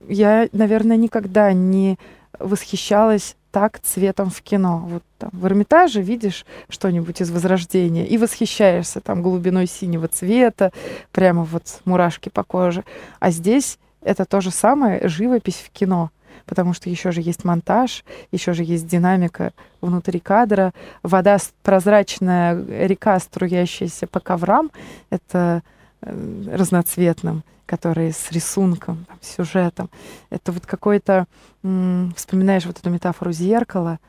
я, 0.08 0.48
наверное, 0.52 0.98
никогда 0.98 1.54
не 1.54 2.00
восхищалась 2.40 3.36
так 3.54 3.80
цветом 3.80 4.32
в 4.32 4.42
кино. 4.42 4.80
Вот 4.90 5.04
там 5.20 5.30
в 5.32 5.46
Эрмитаже 5.46 6.02
видишь 6.02 6.44
что-нибудь 6.70 7.22
из 7.22 7.30
Возрождения 7.30 8.04
и 8.04 8.18
восхищаешься 8.18 9.00
там 9.00 9.22
глубиной 9.22 9.68
синего 9.68 10.08
цвета, 10.08 10.72
прямо 11.12 11.44
вот 11.44 11.82
мурашки 11.86 12.30
по 12.30 12.44
коже. 12.44 12.84
А 13.20 13.30
здесь 13.30 13.78
это 14.02 14.26
то 14.26 14.42
же 14.42 14.50
самое 14.50 15.08
живопись 15.08 15.64
в 15.66 15.70
кино 15.70 16.10
потому 16.46 16.74
что 16.74 16.90
еще 16.90 17.12
же 17.14 17.22
есть 17.22 17.46
монтаж, 17.46 18.04
еще 18.34 18.52
же 18.52 18.64
есть 18.64 18.86
динамика 18.86 19.54
внутри 19.80 20.20
кадра, 20.20 20.74
вода 21.02 21.38
прозрачная, 21.62 22.62
река, 22.86 23.18
струящаяся 23.20 24.08
по 24.08 24.20
коврам, 24.20 24.70
это 25.10 25.64
э, 26.06 26.56
разноцветным 26.56 27.44
которые 27.66 28.12
с 28.12 28.32
рисунком, 28.32 29.06
там, 29.08 29.18
сюжетом. 29.22 29.90
Это 30.30 30.52
вот 30.52 30.66
какой-то, 30.66 31.26
вспоминаешь 31.62 32.66
вот 32.66 32.78
эту 32.78 32.90
метафору 32.90 33.32
зеркала, 33.32 34.00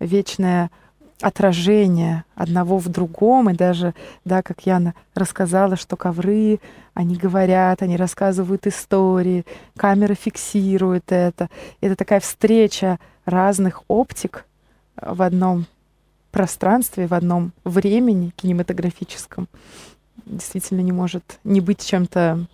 вечное 0.00 0.70
отражение 1.20 2.24
одного 2.34 2.78
в 2.78 2.88
другом, 2.88 3.48
и 3.48 3.54
даже, 3.54 3.94
да, 4.24 4.42
как 4.42 4.66
Яна 4.66 4.94
рассказала, 5.14 5.76
что 5.76 5.96
ковры, 5.96 6.60
они 6.92 7.16
говорят, 7.16 7.82
они 7.82 7.96
рассказывают 7.96 8.66
истории, 8.66 9.46
камера 9.76 10.14
фиксирует 10.14 11.12
это. 11.12 11.48
Это 11.80 11.96
такая 11.96 12.20
встреча 12.20 12.98
разных 13.24 13.84
оптик 13.88 14.44
в 15.00 15.22
одном 15.22 15.66
пространстве, 16.30 17.06
в 17.06 17.14
одном 17.14 17.52
времени 17.62 18.32
кинематографическом 18.36 19.48
действительно 20.26 20.80
не 20.80 20.92
может 20.92 21.38
не 21.44 21.60
быть 21.60 21.84
чем-то 21.84 22.46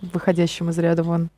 выходящим 0.00 0.70
из 0.70 0.78
ряда 0.78 1.02
вон. 1.02 1.28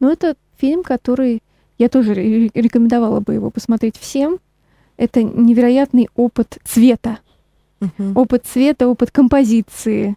Ну, 0.00 0.10
это 0.10 0.36
фильм, 0.58 0.82
который 0.82 1.42
я 1.78 1.88
тоже 1.88 2.14
рекомендовала 2.14 3.20
бы 3.20 3.34
его 3.34 3.50
посмотреть 3.50 3.96
всем. 3.96 4.38
Это 4.96 5.22
невероятный 5.22 6.08
опыт 6.16 6.58
цвета. 6.64 7.18
Uh-huh. 7.80 8.12
Опыт 8.14 8.44
цвета, 8.46 8.88
опыт 8.88 9.10
композиции. 9.10 10.16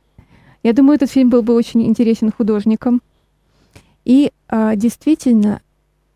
Я 0.64 0.74
думаю, 0.74 0.96
этот 0.96 1.12
фильм 1.12 1.30
был 1.30 1.42
бы 1.42 1.54
очень 1.54 1.84
интересен 1.86 2.32
художникам. 2.32 3.02
И 4.04 4.32
а, 4.48 4.76
действительно, 4.76 5.62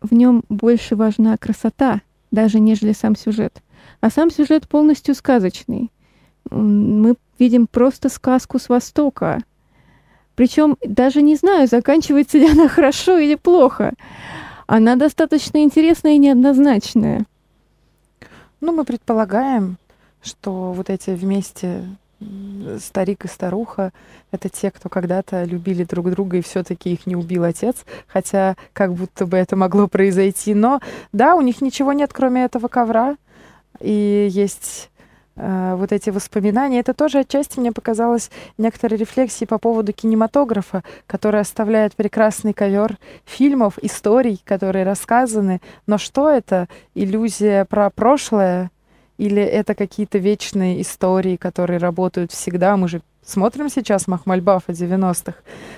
в 0.00 0.12
нем 0.14 0.44
больше 0.48 0.96
важна 0.96 1.36
красота, 1.36 2.02
даже 2.30 2.60
нежели 2.60 2.92
сам 2.92 3.16
сюжет. 3.16 3.62
А 4.00 4.10
сам 4.10 4.30
сюжет 4.30 4.68
полностью 4.68 5.14
сказочный. 5.14 5.90
Мы 6.50 7.16
видим 7.38 7.66
просто 7.66 8.08
сказку 8.08 8.58
с 8.58 8.68
Востока. 8.68 9.40
Причем 10.34 10.76
даже 10.84 11.22
не 11.22 11.36
знаю, 11.36 11.68
заканчивается 11.68 12.38
ли 12.38 12.48
она 12.48 12.68
хорошо 12.76 13.18
или 13.18 13.34
плохо. 13.34 13.94
Она 14.66 14.96
достаточно 14.96 15.58
интересная 15.62 16.12
и 16.12 16.18
неоднозначная. 16.18 17.24
Ну, 18.60 18.72
мы 18.72 18.84
предполагаем, 18.84 19.78
что 20.22 20.72
вот 20.72 20.90
эти 20.90 21.10
вместе 21.10 21.84
старик 22.78 23.24
и 23.24 23.28
старуха— 23.28 23.92
это 24.30 24.48
те, 24.48 24.70
кто 24.70 24.88
когда-то 24.88 25.44
любили 25.44 25.84
друг 25.84 26.10
друга, 26.10 26.36
и 26.36 26.42
все-таки 26.42 26.92
их 26.92 27.06
не 27.06 27.16
убил 27.16 27.44
отец, 27.44 27.84
хотя 28.06 28.56
как 28.72 28.94
будто 28.94 29.26
бы 29.26 29.36
это 29.36 29.56
могло 29.56 29.88
произойти. 29.88 30.54
Но 30.54 30.80
да, 31.12 31.34
у 31.34 31.40
них 31.40 31.62
ничего 31.62 31.92
нет, 31.92 32.12
кроме 32.12 32.44
этого 32.44 32.68
ковра, 32.68 33.16
и 33.80 34.28
есть 34.30 34.89
вот 35.40 35.92
эти 35.92 36.10
воспоминания. 36.10 36.80
Это 36.80 36.94
тоже 36.94 37.20
отчасти 37.20 37.58
мне 37.58 37.72
показалось 37.72 38.30
некоторой 38.58 38.98
рефлексией 38.98 39.48
по 39.48 39.58
поводу 39.58 39.92
кинематографа, 39.92 40.82
который 41.06 41.40
оставляет 41.40 41.94
прекрасный 41.94 42.52
ковер 42.52 42.98
фильмов, 43.24 43.78
историй, 43.80 44.42
которые 44.44 44.84
рассказаны. 44.84 45.60
Но 45.86 45.98
что 45.98 46.28
это? 46.28 46.68
Иллюзия 46.94 47.64
про 47.64 47.90
прошлое? 47.90 48.70
Или 49.20 49.42
это 49.42 49.74
какие-то 49.74 50.16
вечные 50.16 50.80
истории, 50.80 51.36
которые 51.36 51.78
работают 51.78 52.32
всегда? 52.32 52.78
Мы 52.78 52.88
же 52.88 53.02
смотрим 53.22 53.68
сейчас 53.68 54.08
Махмальбафа 54.08 54.72
90-х, 54.72 55.34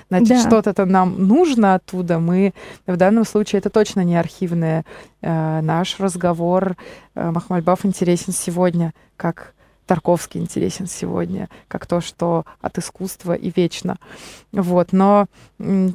значит, 0.09 0.29
да. 0.29 0.39
что-то-то 0.39 0.85
нам 0.85 1.27
нужно 1.27 1.75
оттуда. 1.75 2.19
Мы 2.19 2.53
в 2.87 2.95
данном 2.95 3.25
случае 3.25 3.59
это 3.59 3.69
точно 3.69 3.99
не 4.05 4.15
архивное. 4.15 4.85
Э, 5.21 5.59
наш 5.61 5.99
разговор 5.99 6.77
э, 7.15 7.31
Махмальбаф 7.31 7.85
интересен 7.85 8.31
сегодня, 8.31 8.93
как 9.17 9.53
Тарковский 9.85 10.39
интересен 10.39 10.87
сегодня, 10.87 11.49
как 11.67 11.85
то, 11.85 12.01
что 12.01 12.45
от 12.61 12.77
искусства 12.77 13.33
и 13.33 13.51
вечно. 13.55 13.97
Вот. 14.51 14.93
Но 14.93 15.27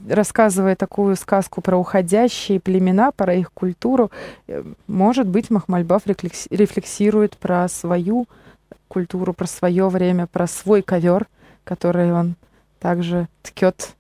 рассказывая 0.09 0.77
такую 0.77 1.17
сказку 1.17 1.61
про 1.61 1.77
уходящие 1.77 2.61
племена, 2.61 3.13
про 3.13 3.35
их 3.35 3.53
культуру, 3.53 4.11
э, 4.47 4.63
может 4.87 5.27
быть, 5.27 5.51
Махмальбаф 5.51 6.03
рефлексирует 6.07 7.37
про 7.37 7.69
свою 7.69 8.27
культуру, 8.89 9.33
про 9.33 9.47
свое 9.47 9.89
время, 9.89 10.27
про 10.27 10.47
свой 10.47 10.83
ковер, 10.83 11.27
который 11.65 12.13
он 12.13 12.35
также 12.81 13.29
ткет 13.43 13.95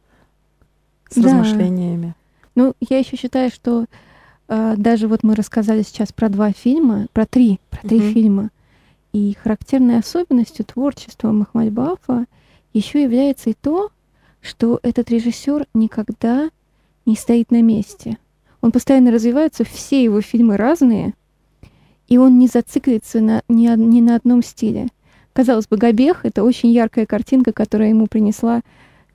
с 1.10 1.16
да. 1.16 1.22
размышлениями. 1.22 2.14
Ну, 2.54 2.74
я 2.80 2.98
еще 2.98 3.16
считаю, 3.16 3.50
что 3.50 3.86
э, 4.48 4.74
даже 4.76 5.06
вот 5.08 5.22
мы 5.22 5.34
рассказали 5.34 5.82
сейчас 5.82 6.12
про 6.12 6.28
два 6.28 6.52
фильма, 6.52 7.06
про 7.12 7.24
три, 7.26 7.60
про 7.70 7.86
три 7.86 8.00
mm-hmm. 8.00 8.12
фильма, 8.12 8.50
и 9.12 9.34
характерной 9.42 9.98
особенностью 9.98 10.64
творчества 10.64 11.32
Махмальбафа 11.32 12.26
еще 12.72 13.02
является 13.02 13.50
и 13.50 13.54
то, 13.54 13.90
что 14.40 14.78
этот 14.82 15.10
режиссер 15.10 15.66
никогда 15.74 16.50
не 17.06 17.16
стоит 17.16 17.50
на 17.50 17.62
месте. 17.62 18.18
Он 18.60 18.72
постоянно 18.72 19.10
развивается, 19.10 19.64
все 19.64 20.02
его 20.02 20.20
фильмы 20.20 20.56
разные, 20.56 21.14
и 22.08 22.18
он 22.18 22.38
не 22.38 22.46
зациклится 22.46 23.20
на, 23.20 23.42
ни, 23.48 23.66
ни 23.76 24.00
на 24.00 24.16
одном 24.16 24.42
стиле. 24.42 24.88
Казалось 25.32 25.66
бы, 25.66 25.76
Габех— 25.76 26.20
это 26.24 26.42
очень 26.42 26.70
яркая 26.70 27.06
картинка, 27.06 27.52
которая 27.52 27.90
ему 27.90 28.06
принесла 28.06 28.62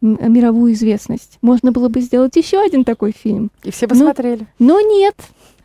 мировую 0.01 0.73
известность. 0.73 1.37
Можно 1.41 1.71
было 1.71 1.89
бы 1.89 2.01
сделать 2.01 2.35
еще 2.35 2.59
один 2.61 2.83
такой 2.83 3.11
фильм. 3.11 3.51
И 3.63 3.71
все 3.71 3.87
бы 3.87 3.95
но, 3.95 4.05
смотрели. 4.05 4.47
Но 4.59 4.79
нет. 4.81 5.15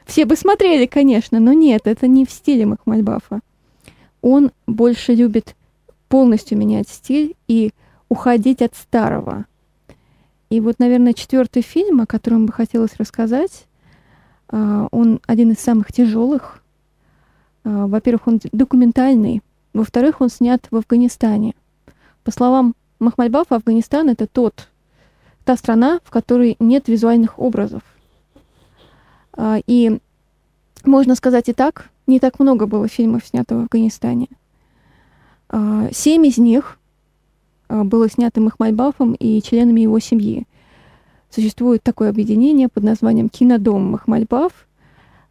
Все 0.07 0.25
бы 0.25 0.37
смотрели, 0.37 0.87
конечно, 0.87 1.39
но 1.41 1.53
нет, 1.53 1.83
это 1.85 2.07
не 2.07 2.25
в 2.25 2.31
стиле 2.31 2.65
Махмальбафа 2.67 3.41
он 4.23 4.53
больше 4.67 5.15
любит 5.15 5.55
полностью 6.09 6.59
менять 6.59 6.89
стиль 6.89 7.37
и 7.47 7.73
уходить 8.09 8.63
от 8.63 8.75
старого. 8.75 9.45
И 10.51 10.61
вот, 10.61 10.79
наверное, 10.79 11.13
четвертый 11.13 11.63
фильм, 11.63 12.01
о 12.01 12.07
котором 12.07 12.47
бы 12.47 12.53
хотелось 12.53 12.97
рассказать, 12.97 13.67
а, 14.49 14.89
он 14.91 15.21
один 15.27 15.53
из 15.53 15.59
самых 15.59 15.93
тяжелых. 15.93 16.63
А, 17.65 17.87
во-первых, 17.87 18.27
он 18.27 18.41
документальный. 18.53 19.43
Во-вторых, 19.75 20.21
он 20.21 20.31
снят 20.31 20.67
в 20.71 20.77
Афганистане. 20.77 21.55
По 22.25 22.31
словам 22.31 22.75
Махмальбафа, 22.99 23.57
Афганистан— 23.57 24.09
это 24.11 24.27
тот, 24.27 24.69
та 25.45 25.57
страна, 25.57 26.01
в 26.05 26.11
которой 26.11 26.57
нет 26.59 26.89
визуальных 26.89 27.39
образов. 27.39 27.83
А, 29.33 29.59
и 29.67 29.99
можно 30.85 31.15
сказать 31.15 31.49
и 31.49 31.53
так, 31.53 31.91
не 32.09 32.19
так 32.19 32.41
много 32.41 32.67
было 32.67 32.89
фильмов, 32.89 33.25
снятых 33.25 33.59
в 33.59 33.61
Афганистане. 33.63 34.29
А, 35.49 35.89
семь 35.93 36.27
из 36.27 36.39
них 36.39 36.79
а, 37.69 37.85
было 37.85 38.09
снято 38.09 38.41
Махмальбафом 38.41 39.13
и 39.13 39.41
членами 39.43 39.83
его 39.83 39.99
семьи. 40.01 40.47
Существует 41.31 41.83
такое 41.83 42.09
объединение 42.09 42.69
под 42.69 42.83
названием 42.85 43.29
«Кинодом 43.29 43.93
Махмальбаф». 43.93 44.67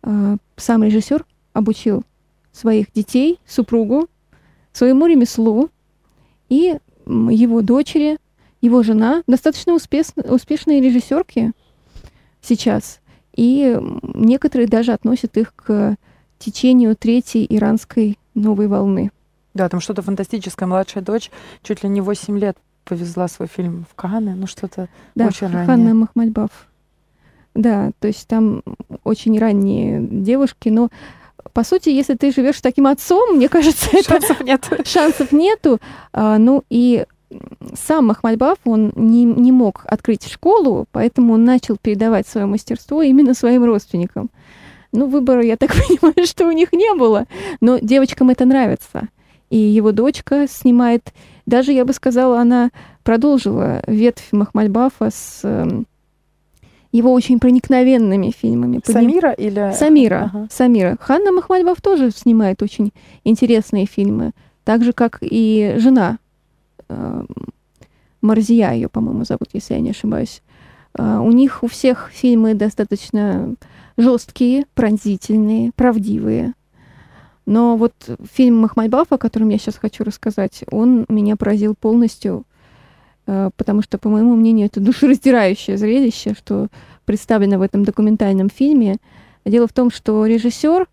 А, 0.03 0.37
сам 0.55 0.83
режиссер 0.83 1.25
обучил 1.53 2.03
своих 2.51 2.91
детей, 2.93 3.39
супругу, 3.45 4.07
своему 4.71 5.07
ремеслу, 5.07 5.69
и 6.49 6.77
его 7.05 7.61
дочери, 7.61 8.17
его 8.61 8.83
жена, 8.83 9.23
достаточно 9.27 9.73
успеш, 9.73 10.07
успешные 10.15 10.81
режиссерки 10.81 11.51
сейчас. 12.41 12.99
И 13.35 13.79
некоторые 14.13 14.67
даже 14.67 14.93
относят 14.93 15.37
их 15.37 15.53
к 15.55 15.95
течению 16.37 16.95
третьей 16.95 17.45
иранской 17.49 18.17
новой 18.33 18.67
волны. 18.67 19.11
Да, 19.53 19.69
там 19.69 19.79
что-то 19.79 20.01
фантастическое. 20.01 20.67
Младшая 20.67 21.03
дочь 21.03 21.31
чуть 21.63 21.83
ли 21.83 21.89
не 21.89 22.01
8 22.01 22.37
лет 22.37 22.57
повезла 22.83 23.27
свой 23.27 23.47
фильм 23.47 23.85
в 23.89 23.95
Каны, 23.95 24.35
ну 24.35 24.47
что-то 24.47 24.87
да, 25.15 25.27
очень 25.27 25.47
раннее. 25.47 25.65
Ханна 25.65 25.93
Махмальбаф. 25.93 26.51
Да, 27.53 27.91
то 27.99 28.07
есть 28.07 28.27
там 28.27 28.61
очень 29.03 29.37
ранние 29.39 29.99
девушки, 29.99 30.69
но 30.69 30.89
по 31.53 31.63
сути, 31.63 31.89
если 31.89 32.13
ты 32.13 32.31
живешь 32.31 32.57
с 32.57 32.61
таким 32.61 32.85
отцом, 32.85 33.35
мне 33.35 33.49
кажется, 33.49 33.89
шансов 34.03 34.41
нет. 34.41 34.69
Шансов 34.85 35.31
нету. 35.31 35.79
А, 36.13 36.37
ну 36.37 36.63
и 36.69 37.05
сам 37.73 38.07
Махмальбаф, 38.07 38.59
он 38.63 38.93
не, 38.95 39.25
не 39.25 39.51
мог 39.51 39.83
открыть 39.85 40.27
школу, 40.27 40.85
поэтому 40.91 41.33
он 41.33 41.43
начал 41.43 41.77
передавать 41.77 42.27
свое 42.27 42.45
мастерство 42.45 43.01
именно 43.01 43.33
своим 43.33 43.65
родственникам. 43.65 44.29
Ну, 44.97 45.05
выбора, 45.07 45.43
я 45.43 45.57
так 45.57 45.69
понимаю, 45.87 46.25
что 46.25 46.47
у 46.47 46.51
них 46.51 46.73
не 46.73 46.93
было. 46.95 47.25
Но 47.61 47.77
девочкам 47.77 48.31
это 48.31 48.45
нравится. 48.45 49.09
И 49.49 49.57
его 49.57 49.91
дочка 49.91 50.47
снимает... 50.47 51.13
Даже, 51.45 51.71
я 51.71 51.85
бы 51.85 51.93
сказала, 51.93 52.39
она 52.41 52.71
продолжила 53.03 53.83
ветвь 53.85 54.29
Махмальбафа 54.31 55.11
с 55.11 55.41
э, 55.43 55.83
его 56.91 57.13
очень 57.13 57.39
проникновенными 57.39 58.31
фильмами. 58.31 58.81
Самира 58.83 59.31
или... 59.31 59.71
Самира. 59.73 60.31
Ага. 60.33 60.47
Самира. 60.51 60.97
Ханна 60.99 61.31
Махмальбаф 61.31 61.79
тоже 61.79 62.09
снимает 62.09 62.63
очень 62.63 62.91
интересные 63.23 63.85
фильмы. 63.85 64.31
Так 64.65 64.83
же, 64.83 64.93
как 64.93 65.19
и 65.21 65.75
жена 65.77 66.17
э, 66.89 67.23
Марзия 68.21 68.73
ее, 68.73 68.89
по-моему, 68.89 69.25
зовут, 69.25 69.49
если 69.53 69.75
я 69.75 69.79
не 69.79 69.91
ошибаюсь. 69.91 70.41
Э, 70.97 71.19
у 71.19 71.31
них 71.31 71.63
у 71.63 71.67
всех 71.67 72.09
фильмы 72.11 72.55
достаточно 72.55 73.53
жесткие, 73.97 74.65
пронзительные, 74.75 75.71
правдивые. 75.75 76.53
Но 77.45 77.77
вот 77.77 77.93
фильм 78.31 78.57
Махмальбаф, 78.57 79.07
о 79.11 79.17
котором 79.17 79.49
я 79.49 79.57
сейчас 79.57 79.77
хочу 79.77 80.03
рассказать, 80.03 80.63
он 80.69 81.05
меня 81.07 81.37
поразил 81.37 81.75
полностью, 81.75 82.43
э, 83.25 83.49
потому 83.55 83.81
что, 83.81 83.97
по 83.97 84.09
моему 84.09 84.35
мнению, 84.35 84.67
это 84.67 84.79
душераздирающее 84.81 85.77
зрелище, 85.77 86.35
что 86.37 86.67
представлено 87.05 87.57
в 87.57 87.61
этом 87.61 87.83
документальном 87.85 88.49
фильме. 88.49 88.97
Дело 89.45 89.67
в 89.67 89.73
том, 89.73 89.91
что 89.91 90.25
режиссер... 90.25 90.87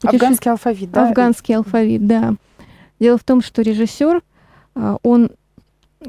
Путеше... 0.00 0.16
Афганский 0.16 0.50
алфавит, 0.50 0.90
да? 0.90 1.08
Афганский 1.08 1.54
алфавит, 1.54 2.06
да. 2.06 2.34
Дело 2.98 3.16
в 3.16 3.24
том, 3.24 3.40
что 3.40 3.62
режиссер, 3.62 4.22
э, 4.74 4.96
он 5.04 5.30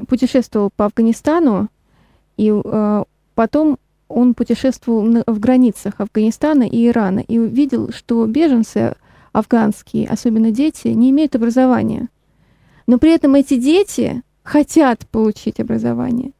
путешествовал 0.08 0.70
по 0.74 0.86
Афганистану, 0.86 1.68
и 2.36 2.52
э, 2.52 3.04
потом 3.34 3.78
он 4.08 4.34
путешествовал 4.34 5.22
в 5.26 5.38
границах 5.38 5.94
Афганистана 5.98 6.64
и 6.64 6.88
Ирана 6.88 7.20
и 7.20 7.38
увидел, 7.38 7.92
что 7.92 8.24
беженцы 8.26 8.94
афганские, 9.32 10.08
особенно 10.08 10.50
дети, 10.50 10.88
не 10.88 11.10
имеют 11.10 11.36
образования. 11.36 12.08
Но 12.86 12.98
при 12.98 13.12
этом 13.12 13.34
эти 13.34 13.56
дети 13.56 14.22
хотят 14.42 15.06
получить 15.08 15.60
образование. 15.60 16.32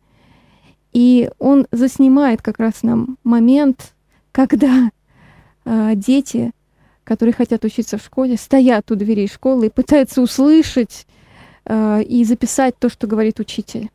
И 0.92 1.30
он 1.38 1.66
заснимает 1.70 2.40
как 2.40 2.58
раз 2.58 2.82
нам 2.82 3.18
момент, 3.22 3.94
когда 4.32 4.90
э, 5.64 5.92
дети, 5.94 6.52
которые 7.04 7.34
хотят 7.34 7.64
учиться 7.64 7.98
в 7.98 8.02
школе, 8.02 8.36
стоят 8.36 8.90
у 8.90 8.94
дверей 8.94 9.28
школы 9.28 9.66
и 9.66 9.70
пытаются 9.70 10.22
услышать 10.22 11.06
э, 11.66 12.02
и 12.02 12.24
записать 12.24 12.78
то, 12.78 12.88
что 12.88 13.06
говорит 13.06 13.38
учитель. 13.40 13.90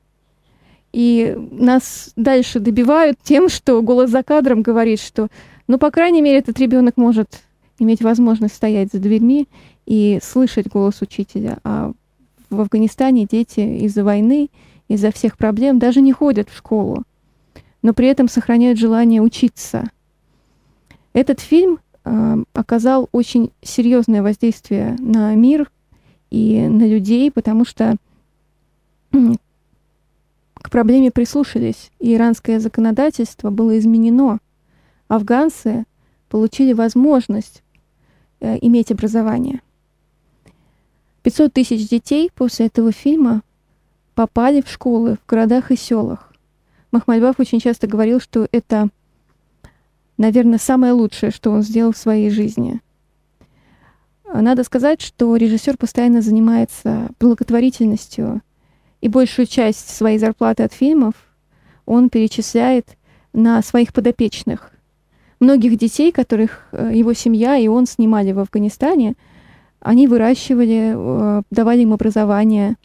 И 0.93 1.36
нас 1.51 2.12
дальше 2.15 2.60
добивают 2.60 3.17
тем, 3.21 3.49
что 3.49 3.82
голос 3.82 4.12
за 4.12 4.21
кадром 4.21 4.62
говорит, 4.62 5.01
что, 5.01 5.27
ну, 5.67 5.79
по 5.79 5.89
крайней 5.89 6.21
мере, 6.21 6.38
этот 6.38 6.60
ребенок 6.60 6.97
может 6.97 7.41
иметь 7.79 8.03
возможность 8.03 8.56
стоять 8.56 8.91
за 8.93 8.99
дверьми 8.99 9.47
и 9.88 10.19
слышать 10.21 10.67
голос 10.67 11.01
учителя. 11.01 11.58
А 11.63 11.91
в 12.51 12.62
Афганистане 12.62 13.25
дети 13.25 13.60
из-за 13.86 14.03
войны, 14.03 14.49
из-за 14.88 15.12
всех 15.12 15.36
проблем 15.36 15.79
даже 15.79 15.99
не 15.99 16.13
ходят 16.13 16.49
в 16.49 16.56
школу, 16.56 17.03
но 17.82 17.93
при 17.95 18.08
этом 18.08 18.29
сохраняют 18.29 18.77
желание 18.77 19.21
учиться. 19.21 19.89
Этот 21.13 21.39
фильм 21.39 21.79
э, 22.06 22.38
оказал 22.53 23.10
очень 23.12 23.51
серьезное 23.63 24.21
воздействие 24.21 24.95
на 24.99 25.34
мир 25.34 25.71
и 26.29 26.67
на 26.67 26.88
людей, 26.88 27.32
потому 27.32 27.65
что 27.65 27.95
к 30.63 30.69
проблеме 30.69 31.12
прислушались, 31.12 31.91
и 31.99 32.15
иранское 32.15 32.60
законодательство 32.60 33.52
было 33.52 33.78
изменено. 33.78 34.39
Афганцы 35.10 35.84
получили 36.30 36.71
возможность 36.71 37.62
э, 38.39 38.58
иметь 38.62 38.89
образование. 38.89 39.62
500 41.21 41.54
тысяч 41.54 41.88
детей 41.89 42.32
после 42.34 42.67
этого 42.67 42.93
фильма 42.93 43.43
попали 44.15 44.62
в 44.62 44.69
школы 44.69 45.17
в 45.21 45.30
городах 45.30 45.69
и 45.69 45.76
селах. 45.76 46.32
Махмальбаф 46.91 47.40
очень 47.40 47.60
часто 47.60 47.85
говорил, 47.85 48.21
что 48.21 48.48
это, 48.54 48.87
наверное, 50.17 50.60
самое 50.60 50.94
лучшее, 50.94 51.31
что 51.31 51.52
он 51.52 51.62
сделал 51.62 51.92
в 51.92 51.98
своей 51.98 52.29
жизни. 52.29 52.79
Надо 54.33 54.63
сказать, 54.63 55.02
что 55.02 55.35
режиссер 55.35 55.75
постоянно 55.77 56.21
занимается 56.21 57.10
благотворительностью 57.19 58.42
и 59.04 59.10
большую 59.10 59.47
часть 59.47 59.89
своей 59.89 60.17
зарплаты 60.17 60.63
от 60.63 60.71
фильмов 60.71 61.13
он 61.85 62.10
перечисляет 62.10 62.95
на 63.33 63.62
своих 63.62 63.91
подопечных. 63.91 64.71
Многих 65.41 65.77
детей, 65.77 66.13
которых 66.13 66.69
э, 66.71 66.91
его 66.93 67.12
семья 67.12 67.58
и 67.58 67.67
он 67.67 67.85
снимали 67.85 68.31
в 68.31 68.39
Афганистане, 68.39 69.15
они 69.81 70.08
выращивали, 70.08 70.93
э, 70.95 71.41
давали 71.51 71.81
им 71.81 71.91
образование, 71.91 72.77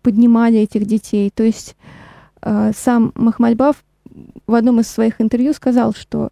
поднимали 0.00 0.58
этих 0.60 0.86
детей. 0.86 1.30
То 1.34 1.42
есть 1.42 1.76
э, 2.40 2.72
сам 2.74 3.12
Махмальбав 3.14 3.84
в 4.46 4.54
одном 4.54 4.80
из 4.80 4.88
своих 4.88 5.20
интервью 5.20 5.52
сказал, 5.52 5.92
что 5.92 6.30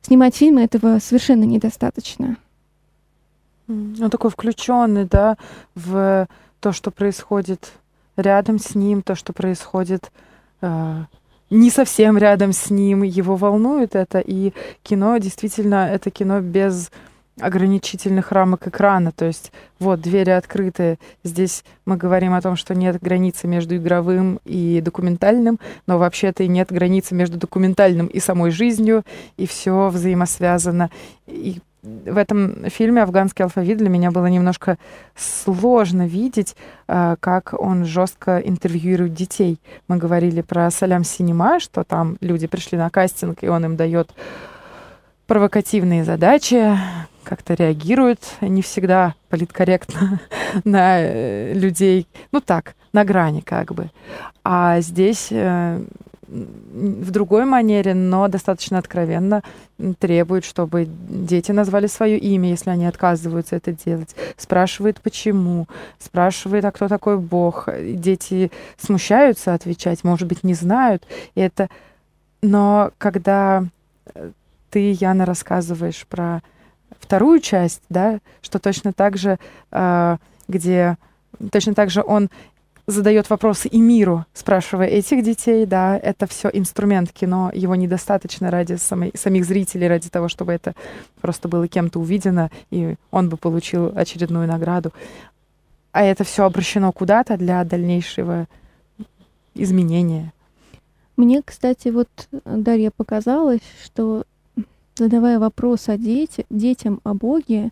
снимать 0.00 0.34
фильмы 0.34 0.62
этого 0.62 0.98
совершенно 0.98 1.44
недостаточно. 1.44 2.38
Он 3.68 4.08
такой 4.10 4.30
включенный, 4.30 5.04
да, 5.04 5.36
в 5.74 6.26
то, 6.60 6.72
что 6.72 6.90
происходит 6.90 7.70
рядом 8.16 8.58
с 8.58 8.74
ним, 8.74 9.02
то, 9.02 9.14
что 9.14 9.32
происходит 9.32 10.10
э, 10.60 11.04
не 11.50 11.70
совсем 11.70 12.18
рядом 12.18 12.52
с 12.52 12.70
ним. 12.70 13.02
Его 13.02 13.36
волнует 13.36 13.94
это, 13.94 14.18
и 14.18 14.52
кино 14.82 15.18
действительно 15.18 15.88
это 15.88 16.10
кино 16.10 16.40
без 16.40 16.90
ограничительных 17.40 18.32
рамок 18.32 18.66
экрана. 18.66 19.12
То 19.12 19.26
есть 19.26 19.52
вот 19.78 20.00
двери 20.00 20.30
открыты. 20.30 20.98
Здесь 21.22 21.64
мы 21.84 21.96
говорим 21.96 22.32
о 22.32 22.40
том, 22.40 22.56
что 22.56 22.74
нет 22.74 22.98
границы 23.00 23.46
между 23.46 23.76
игровым 23.76 24.40
и 24.44 24.80
документальным, 24.80 25.58
но 25.86 25.98
вообще-то 25.98 26.42
и 26.44 26.48
нет 26.48 26.68
границы 26.72 27.14
между 27.14 27.36
документальным 27.36 28.06
и 28.06 28.20
самой 28.20 28.50
жизнью, 28.50 29.04
и 29.36 29.46
все 29.46 29.88
взаимосвязано. 29.88 30.90
И 31.26 31.60
в 31.86 32.16
этом 32.16 32.68
фильме 32.68 33.02
«Афганский 33.02 33.44
алфавит» 33.44 33.78
для 33.78 33.88
меня 33.88 34.10
было 34.10 34.26
немножко 34.26 34.76
сложно 35.14 36.06
видеть, 36.06 36.56
а, 36.88 37.16
как 37.20 37.54
он 37.58 37.84
жестко 37.84 38.38
интервьюирует 38.38 39.14
детей. 39.14 39.60
Мы 39.86 39.96
говорили 39.96 40.40
про 40.40 40.70
«Салям 40.70 41.04
Синема», 41.04 41.60
что 41.60 41.84
там 41.84 42.16
люди 42.20 42.48
пришли 42.48 42.76
на 42.76 42.90
кастинг, 42.90 43.42
и 43.42 43.48
он 43.48 43.64
им 43.64 43.76
дает 43.76 44.10
провокативные 45.28 46.04
задачи, 46.04 46.76
как-то 47.22 47.54
реагирует 47.54 48.20
не 48.40 48.62
всегда 48.62 49.14
политкорректно 49.28 50.20
на 50.64 51.00
э, 51.00 51.52
людей. 51.54 52.08
Ну 52.32 52.40
так, 52.40 52.74
на 52.92 53.04
грани 53.04 53.40
как 53.40 53.72
бы. 53.74 53.90
А 54.42 54.80
здесь 54.80 55.28
э, 55.30 55.82
в 56.28 57.10
другой 57.10 57.44
манере, 57.44 57.94
но 57.94 58.28
достаточно 58.28 58.78
откровенно 58.78 59.42
требует, 59.98 60.44
чтобы 60.44 60.86
дети 60.86 61.52
назвали 61.52 61.86
свое 61.86 62.18
имя, 62.18 62.50
если 62.50 62.70
они 62.70 62.86
отказываются 62.86 63.56
это 63.56 63.72
делать. 63.72 64.16
Спрашивает, 64.36 65.00
почему. 65.00 65.68
Спрашивает, 65.98 66.64
а 66.64 66.72
кто 66.72 66.88
такой 66.88 67.18
Бог. 67.18 67.68
Дети 67.80 68.50
смущаются 68.78 69.54
отвечать, 69.54 70.04
может 70.04 70.26
быть, 70.28 70.44
не 70.44 70.54
знают. 70.54 71.06
И 71.34 71.40
это... 71.40 71.68
Но 72.42 72.92
когда 72.98 73.64
э, 74.14 74.30
ты, 74.70 74.92
Яна, 74.92 75.24
рассказываешь 75.24 76.06
про 76.06 76.42
вторую 77.00 77.40
часть, 77.40 77.82
да, 77.88 78.20
что 78.42 78.58
точно 78.58 78.92
так 78.92 79.16
же, 79.16 79.38
э, 79.72 80.16
где 80.46 80.96
точно 81.50 81.74
так 81.74 81.90
же 81.90 82.02
он 82.06 82.30
задает 82.86 83.28
вопросы 83.30 83.68
и 83.68 83.80
миру, 83.80 84.24
спрашивая 84.32 84.86
этих 84.86 85.22
детей, 85.22 85.66
да, 85.66 85.98
это 85.98 86.26
все 86.26 86.48
инструмент 86.52 87.12
кино, 87.12 87.50
его 87.52 87.74
недостаточно 87.74 88.50
ради 88.50 88.74
самой, 88.74 89.12
самих 89.14 89.44
зрителей, 89.44 89.88
ради 89.88 90.08
того, 90.08 90.28
чтобы 90.28 90.52
это 90.52 90.74
просто 91.20 91.48
было 91.48 91.66
кем-то 91.66 91.98
увидено, 91.98 92.50
и 92.70 92.94
он 93.10 93.28
бы 93.28 93.36
получил 93.36 93.92
очередную 93.96 94.46
награду. 94.46 94.92
А 95.92 96.04
это 96.04 96.24
все 96.24 96.44
обращено 96.44 96.92
куда-то 96.92 97.36
для 97.36 97.64
дальнейшего 97.64 98.46
изменения. 99.54 100.32
Мне, 101.16 101.42
кстати, 101.42 101.88
вот 101.88 102.08
Дарья 102.44 102.92
показалось, 102.94 103.62
что 103.82 104.24
задавая 104.94 105.38
вопрос 105.38 105.88
о 105.88 105.96
дети, 105.96 106.46
детям 106.50 107.00
о 107.04 107.14
Боге, 107.14 107.70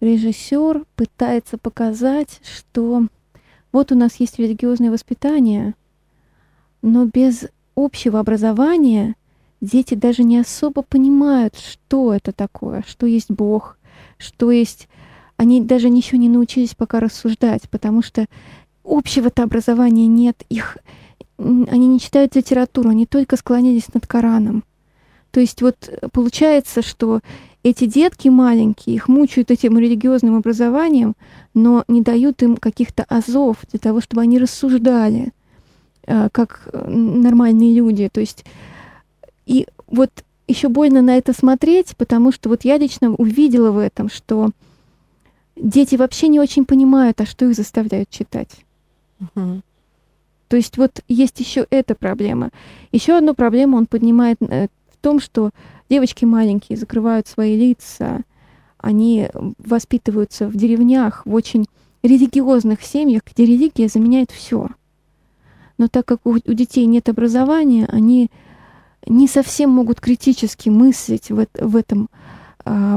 режиссер 0.00 0.84
пытается 0.94 1.58
показать, 1.58 2.40
что 2.44 3.06
вот 3.72 3.92
у 3.92 3.94
нас 3.94 4.16
есть 4.16 4.38
религиозное 4.38 4.90
воспитание, 4.90 5.74
но 6.82 7.04
без 7.04 7.46
общего 7.76 8.18
образования 8.18 9.14
дети 9.60 9.94
даже 9.94 10.22
не 10.22 10.38
особо 10.38 10.82
понимают, 10.82 11.56
что 11.56 12.12
это 12.12 12.32
такое, 12.32 12.84
что 12.86 13.06
есть 13.06 13.30
Бог, 13.30 13.78
что 14.18 14.50
есть... 14.50 14.88
Они 15.36 15.62
даже 15.62 15.88
ничего 15.88 16.18
не 16.20 16.28
научились 16.28 16.74
пока 16.74 17.00
рассуждать, 17.00 17.62
потому 17.70 18.02
что 18.02 18.26
общего-то 18.84 19.42
образования 19.42 20.06
нет, 20.06 20.44
их... 20.48 20.76
Они 21.38 21.86
не 21.86 21.98
читают 21.98 22.36
литературу, 22.36 22.90
они 22.90 23.06
только 23.06 23.36
склонились 23.36 23.92
над 23.94 24.06
Кораном. 24.06 24.64
То 25.30 25.40
есть 25.40 25.62
вот 25.62 25.88
получается, 26.12 26.82
что 26.82 27.20
эти 27.62 27.84
детки 27.84 28.28
маленькие, 28.28 28.96
их 28.96 29.08
мучают 29.08 29.50
этим 29.50 29.78
религиозным 29.78 30.36
образованием, 30.36 31.14
но 31.52 31.84
не 31.88 32.00
дают 32.00 32.42
им 32.42 32.56
каких-то 32.56 33.04
азов 33.08 33.58
для 33.70 33.78
того, 33.78 34.00
чтобы 34.00 34.22
они 34.22 34.38
рассуждали 34.38 35.32
э, 36.06 36.28
как 36.32 36.68
нормальные 36.72 37.74
люди. 37.74 38.08
То 38.10 38.20
есть 38.20 38.44
и 39.46 39.66
вот 39.86 40.10
еще 40.48 40.68
больно 40.68 41.02
на 41.02 41.16
это 41.16 41.32
смотреть, 41.32 41.96
потому 41.96 42.32
что 42.32 42.48
вот 42.48 42.64
я 42.64 42.78
лично 42.78 43.14
увидела 43.14 43.70
в 43.72 43.78
этом, 43.78 44.08
что 44.08 44.50
дети 45.56 45.96
вообще 45.96 46.28
не 46.28 46.40
очень 46.40 46.64
понимают, 46.64 47.20
а 47.20 47.26
что 47.26 47.46
их 47.46 47.54
заставляют 47.54 48.10
читать. 48.10 48.50
Угу. 49.20 49.62
То 50.48 50.56
есть 50.56 50.78
вот 50.78 51.00
есть 51.08 51.38
еще 51.40 51.66
эта 51.70 51.94
проблема. 51.94 52.50
Еще 52.90 53.16
одну 53.16 53.34
проблему 53.34 53.76
он 53.76 53.86
поднимает 53.86 54.38
э, 54.40 54.66
в 54.92 54.96
том, 55.00 55.20
что 55.20 55.50
девочки 55.90 56.24
маленькие 56.24 56.78
закрывают 56.78 57.26
свои 57.26 57.56
лица, 57.58 58.22
они 58.78 59.28
воспитываются 59.58 60.46
в 60.46 60.56
деревнях, 60.56 61.22
в 61.26 61.34
очень 61.34 61.66
религиозных 62.02 62.82
семьях, 62.82 63.22
где 63.26 63.44
религия 63.44 63.88
заменяет 63.88 64.30
все. 64.30 64.68
Но 65.76 65.88
так 65.88 66.06
как 66.06 66.20
у, 66.24 66.32
у 66.32 66.52
детей 66.52 66.86
нет 66.86 67.08
образования, 67.08 67.86
они 67.90 68.30
не 69.06 69.28
совсем 69.28 69.70
могут 69.70 70.00
критически 70.00 70.68
мыслить 70.68 71.30
в, 71.30 71.46
в, 71.54 71.76
этом, 71.76 72.08
э, 72.64 72.96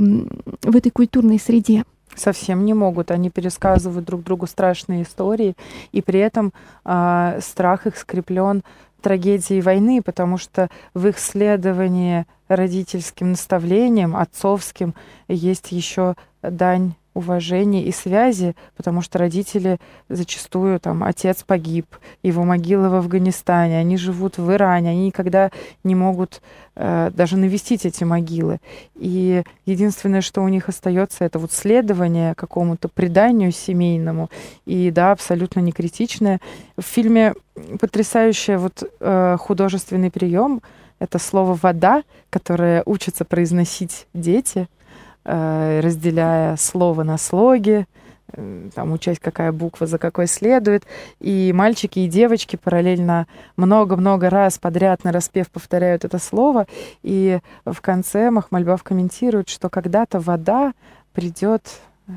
в 0.61 0.75
этой 0.75 0.91
культурной 0.91 1.39
среде. 1.39 1.83
Совсем 2.15 2.63
не 2.63 2.73
могут. 2.73 3.09
Они 3.09 3.29
пересказывают 3.29 4.05
друг 4.05 4.23
другу 4.23 4.47
страшные 4.47 5.03
истории, 5.03 5.55
и 5.91 6.01
при 6.01 6.19
этом 6.19 6.53
э, 6.85 7.39
страх 7.41 7.87
их 7.87 7.97
скреплен 7.97 8.63
трагедией 9.03 9.61
войны, 9.61 10.01
потому 10.01 10.37
что 10.37 10.69
в 10.95 11.05
их 11.07 11.19
следовании 11.19 12.25
родительским 12.47 13.31
наставлениям, 13.31 14.15
отцовским, 14.15 14.95
есть 15.27 15.71
еще 15.71 16.15
дань 16.41 16.95
уважения 17.13 17.83
и 17.83 17.91
связи, 17.91 18.55
потому 18.75 19.01
что 19.01 19.19
родители 19.19 19.79
зачастую, 20.09 20.79
там, 20.79 21.03
отец 21.03 21.43
погиб, 21.43 21.85
его 22.23 22.43
могила 22.43 22.89
в 22.89 22.95
Афганистане, 22.95 23.77
они 23.77 23.97
живут 23.97 24.37
в 24.37 24.51
Иране, 24.51 24.89
они 24.89 25.07
никогда 25.07 25.51
не 25.83 25.95
могут 25.95 26.41
э, 26.75 27.11
даже 27.13 27.37
навестить 27.37 27.85
эти 27.85 28.03
могилы. 28.03 28.59
И 28.95 29.43
единственное, 29.65 30.21
что 30.21 30.41
у 30.41 30.47
них 30.47 30.69
остается, 30.69 31.23
это 31.23 31.39
вот 31.39 31.51
следование 31.51 32.35
какому-то 32.35 32.87
преданию 32.87 33.51
семейному, 33.51 34.29
и 34.65 34.91
да, 34.91 35.11
абсолютно 35.11 35.59
не 35.59 35.71
критичное. 35.71 36.39
В 36.77 36.83
фильме 36.83 37.33
потрясающий 37.79 38.55
вот 38.55 38.83
э, 38.99 39.37
художественный 39.39 40.11
прием— 40.11 40.61
это 40.99 41.19
слово 41.19 41.57
«вода», 41.61 42.03
которое 42.29 42.81
учатся 42.85 43.25
произносить 43.25 44.07
дети— 44.13 44.67
разделяя 45.25 46.55
слово 46.57 47.03
на 47.03 47.17
слоги, 47.17 47.85
э, 48.33 48.69
там 48.75 48.91
учесть, 48.91 49.19
какая 49.19 49.51
буква 49.51 49.87
за 49.87 49.97
какой 49.97 50.27
следует. 50.27 50.83
И 51.19 51.51
мальчики 51.53 51.99
и 51.99 52.07
девочки 52.07 52.55
параллельно 52.55 53.27
много-много 53.55 54.29
раз 54.29 54.57
подряд 54.57 55.03
на 55.03 55.11
распев 55.11 55.49
повторяют 55.49 56.03
это 56.05 56.19
слово. 56.19 56.67
И 57.03 57.39
в 57.65 57.79
конце 57.81 58.31
Махмальбав 58.31 58.83
комментирует, 58.83 59.49
что 59.49 59.69
когда-то 59.69 60.19
вода 60.19 60.73
придет 61.13 61.63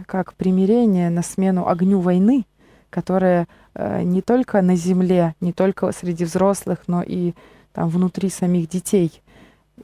как 0.06 0.34
примирение 0.34 1.10
на 1.10 1.22
смену 1.22 1.68
огню 1.68 2.00
войны, 2.00 2.44
которая 2.90 3.46
э, 3.74 4.02
не 4.02 4.22
только 4.22 4.62
на 4.62 4.74
земле, 4.74 5.34
не 5.40 5.52
только 5.52 5.92
среди 5.92 6.24
взрослых, 6.24 6.80
но 6.86 7.02
и 7.02 7.34
там 7.72 7.88
внутри 7.88 8.30
самих 8.30 8.68
детей. 8.68 9.22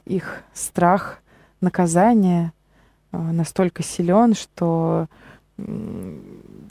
Их 0.05 0.41
страх, 0.53 1.19
наказание— 1.61 2.51
настолько 3.17 3.83
силен, 3.83 4.33
что 4.33 5.07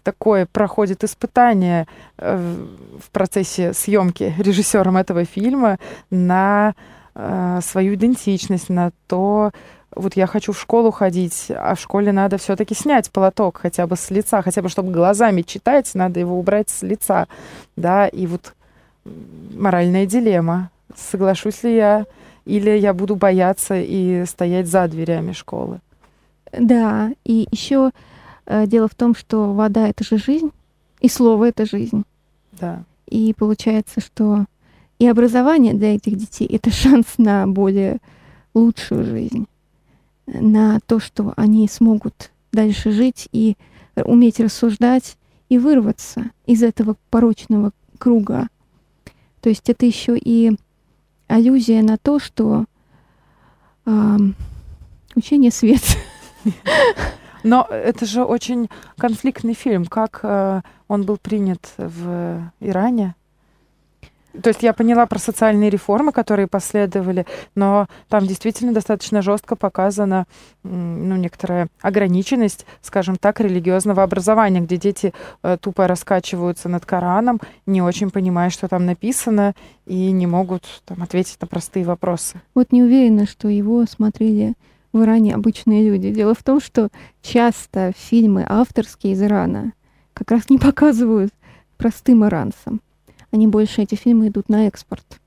такое 0.03 0.47
проходит 0.47 1.05
испытание 1.05 1.87
э, 2.19 2.57
в 3.01 3.11
процессе 3.11 3.73
съемки 3.73 4.35
режиссером 4.39 4.97
этого 4.97 5.25
фильма 5.25 5.79
на 6.11 6.75
э, 7.15 7.61
свою 7.63 7.95
идентичность, 7.95 8.69
на 8.69 8.91
то, 9.07 9.53
вот 9.95 10.17
я 10.17 10.27
хочу 10.27 10.53
в 10.53 10.61
школу 10.61 10.91
ходить, 10.91 11.47
а 11.51 11.75
в 11.75 11.81
школе 11.81 12.13
надо 12.13 12.39
все-таки 12.39 12.75
снять 12.75 13.11
полоток 13.11 13.59
хотя 13.63 13.87
бы 13.87 13.97
с 13.97 14.11
лица, 14.11 14.43
хотя 14.43 14.63
бы 14.63 14.69
чтобы 14.69 14.93
глазами 14.93 15.43
читать, 15.43 15.91
надо 15.95 16.21
его 16.21 16.39
убрать 16.39 16.71
с 16.71 16.83
лица, 16.83 17.29
да, 17.77 18.09
и 18.09 18.27
вот 18.27 18.55
моральная 19.55 20.07
дилемма, 20.07 20.71
соглашусь 20.97 21.63
ли 21.63 21.77
я, 21.77 22.07
или 22.45 22.71
я 22.71 22.93
буду 22.93 23.15
бояться 23.15 23.77
и 23.77 24.25
стоять 24.27 24.67
за 24.67 24.89
дверями 24.89 25.33
школы. 25.33 25.81
Да, 26.53 27.13
и 27.25 27.49
еще 27.51 27.91
э, 28.47 28.67
дело 28.67 28.89
в 28.89 28.95
том, 28.95 29.15
что 29.15 29.53
вода 29.55 29.89
это 29.89 30.05
же 30.05 30.19
жизнь, 30.19 30.51
и 31.01 31.09
слово 31.09 31.49
это 31.49 31.67
жизнь. 31.67 32.05
Да. 32.53 32.85
И 33.07 33.35
получается, 33.37 34.01
что 34.01 34.47
и 34.99 35.07
образование 35.07 35.75
для 35.75 35.97
этих 35.97 36.17
детей 36.17 36.47
это 36.47 36.71
шанс 36.73 37.07
на 37.19 37.47
более 37.47 37.99
лучшую 38.55 39.05
жизнь, 39.05 39.47
на 40.27 40.79
то, 40.87 41.01
что 41.01 41.33
они 41.37 41.67
смогут 41.69 42.31
дальше 42.53 42.93
жить 42.93 43.29
и 43.33 43.57
уметь 43.97 44.41
рассуждать 44.41 45.17
и 45.49 45.59
вырваться 45.59 46.31
из 46.47 46.63
этого 46.63 46.97
порочного 47.11 47.73
круга. 47.99 48.49
То 49.41 49.49
есть 49.49 49.69
это 49.69 49.87
еще 49.87 50.17
и 50.17 50.57
аллюзия 51.27 51.83
на 51.83 51.99
то, 51.99 52.19
что 52.19 52.67
э, 53.87 54.17
учение 55.15 55.51
свет. 55.51 55.83
Но 57.43 57.67
это 57.69 58.07
же 58.07 58.25
очень 58.25 58.69
конфликтный 58.97 59.55
фильм. 59.55 59.87
Как 59.87 60.21
э, 60.23 60.63
он 60.89 61.05
был 61.05 61.17
принят 61.17 61.73
в 61.77 62.53
Иране? 62.61 63.15
То 64.41 64.49
есть 64.49 64.63
я 64.63 64.73
поняла 64.73 65.05
про 65.07 65.19
социальные 65.19 65.69
реформы, 65.69 66.11
которые 66.11 66.47
последовали, 66.47 67.27
но 67.55 67.87
там 68.09 68.27
действительно 68.27 68.73
достаточно 68.73 69.21
жестко 69.21 69.57
показана 69.57 70.27
ну, 70.63 71.17
некоторая 71.17 71.69
ограниченность, 71.83 72.65
скажем 72.81 73.17
так, 73.17 73.41
религиозного 73.41 74.03
образования, 74.03 74.61
где 74.61 74.79
дети 74.79 75.13
э, 75.43 75.59
тупо 75.61 75.87
раскачиваются 75.87 76.71
над 76.71 76.87
Кораном, 76.87 77.41
не 77.67 77.83
очень 77.83 78.11
понимая, 78.11 78.49
что 78.49 78.69
там 78.69 78.87
написано, 78.87 79.55
и 79.85 80.11
не 80.13 80.27
могут 80.27 80.65
там, 80.87 81.03
ответить 81.03 81.39
на 81.41 81.47
простые 81.47 81.85
вопросы. 81.85 82.41
Вот 82.55 82.73
не 82.73 82.83
уверена, 82.83 83.27
что 83.27 83.49
его 83.49 83.85
смотрели 83.85 84.55
в 84.93 85.03
Иране 85.03 85.35
обычные 85.35 85.89
люди. 85.89 86.11
Дело 86.11 86.35
в 86.35 86.43
том, 86.43 86.61
что 86.61 86.89
часто 87.23 87.93
фильмы 87.97 88.45
авторские 88.49 89.15
из 89.15 89.23
Ирана 89.23 89.73
как 90.15 90.31
раз 90.31 90.51
не 90.51 90.59
показывают 90.59 91.33
простым 91.77 92.25
иранцам 92.25 92.81
они 93.33 93.47
больше, 93.47 93.83
эти 93.83 93.95
фильмы 93.95 94.29
идут 94.29 94.49
на 94.49 94.69
экспорт. 94.69 95.21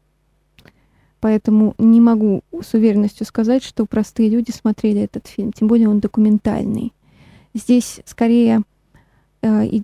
Поэтому 1.20 1.74
не 1.80 2.00
могу 2.00 2.44
с 2.62 2.74
уверенностью 2.76 3.26
сказать, 3.26 3.64
что 3.64 3.86
простые 3.86 4.30
люди 4.30 4.52
смотрели 4.52 5.02
этот 5.02 5.28
фильм, 5.28 5.52
тем 5.52 5.68
более 5.68 5.90
он 5.90 6.00
документальный. 6.00 6.94
Здесь 7.56 8.02
скорее 8.06 8.62
э, 9.42 9.66
и 9.66 9.84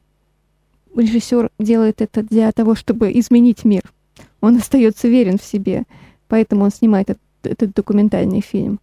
режиссер 0.96 1.50
делает 1.58 2.02
это 2.02 2.22
для 2.22 2.52
того, 2.52 2.76
чтобы 2.76 3.12
изменить 3.14 3.66
мир. 3.66 3.92
Он 4.40 4.58
остается 4.58 5.08
верен 5.08 5.40
в 5.40 5.44
себе, 5.44 5.84
поэтому 6.28 6.64
он 6.64 6.70
снимает 6.70 7.10
этот, 7.10 7.22
этот 7.44 7.74
документальный 7.74 8.42
фильм, 8.42 8.80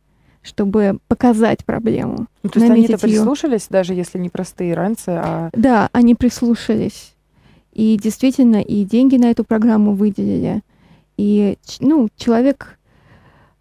чтобы 0.48 0.98
показать 1.06 1.64
проблему. 1.64 2.26
Ну, 2.42 2.50
то 2.50 2.58
есть 2.58 2.70
они-то 2.70 2.98
прислушались, 2.98 3.68
даже 3.68 3.94
если 3.94 4.18
не 4.18 4.30
простые 4.30 4.72
иранцы, 4.72 5.10
а... 5.10 5.50
Да, 5.52 5.88
они 5.92 6.14
прислушались. 6.14 7.14
И 7.72 7.96
действительно, 7.96 8.60
и 8.60 8.84
деньги 8.84 9.16
на 9.16 9.30
эту 9.30 9.44
программу 9.44 9.92
выделили. 9.92 10.62
И 11.16 11.58
ну, 11.80 12.08
человек 12.16 12.78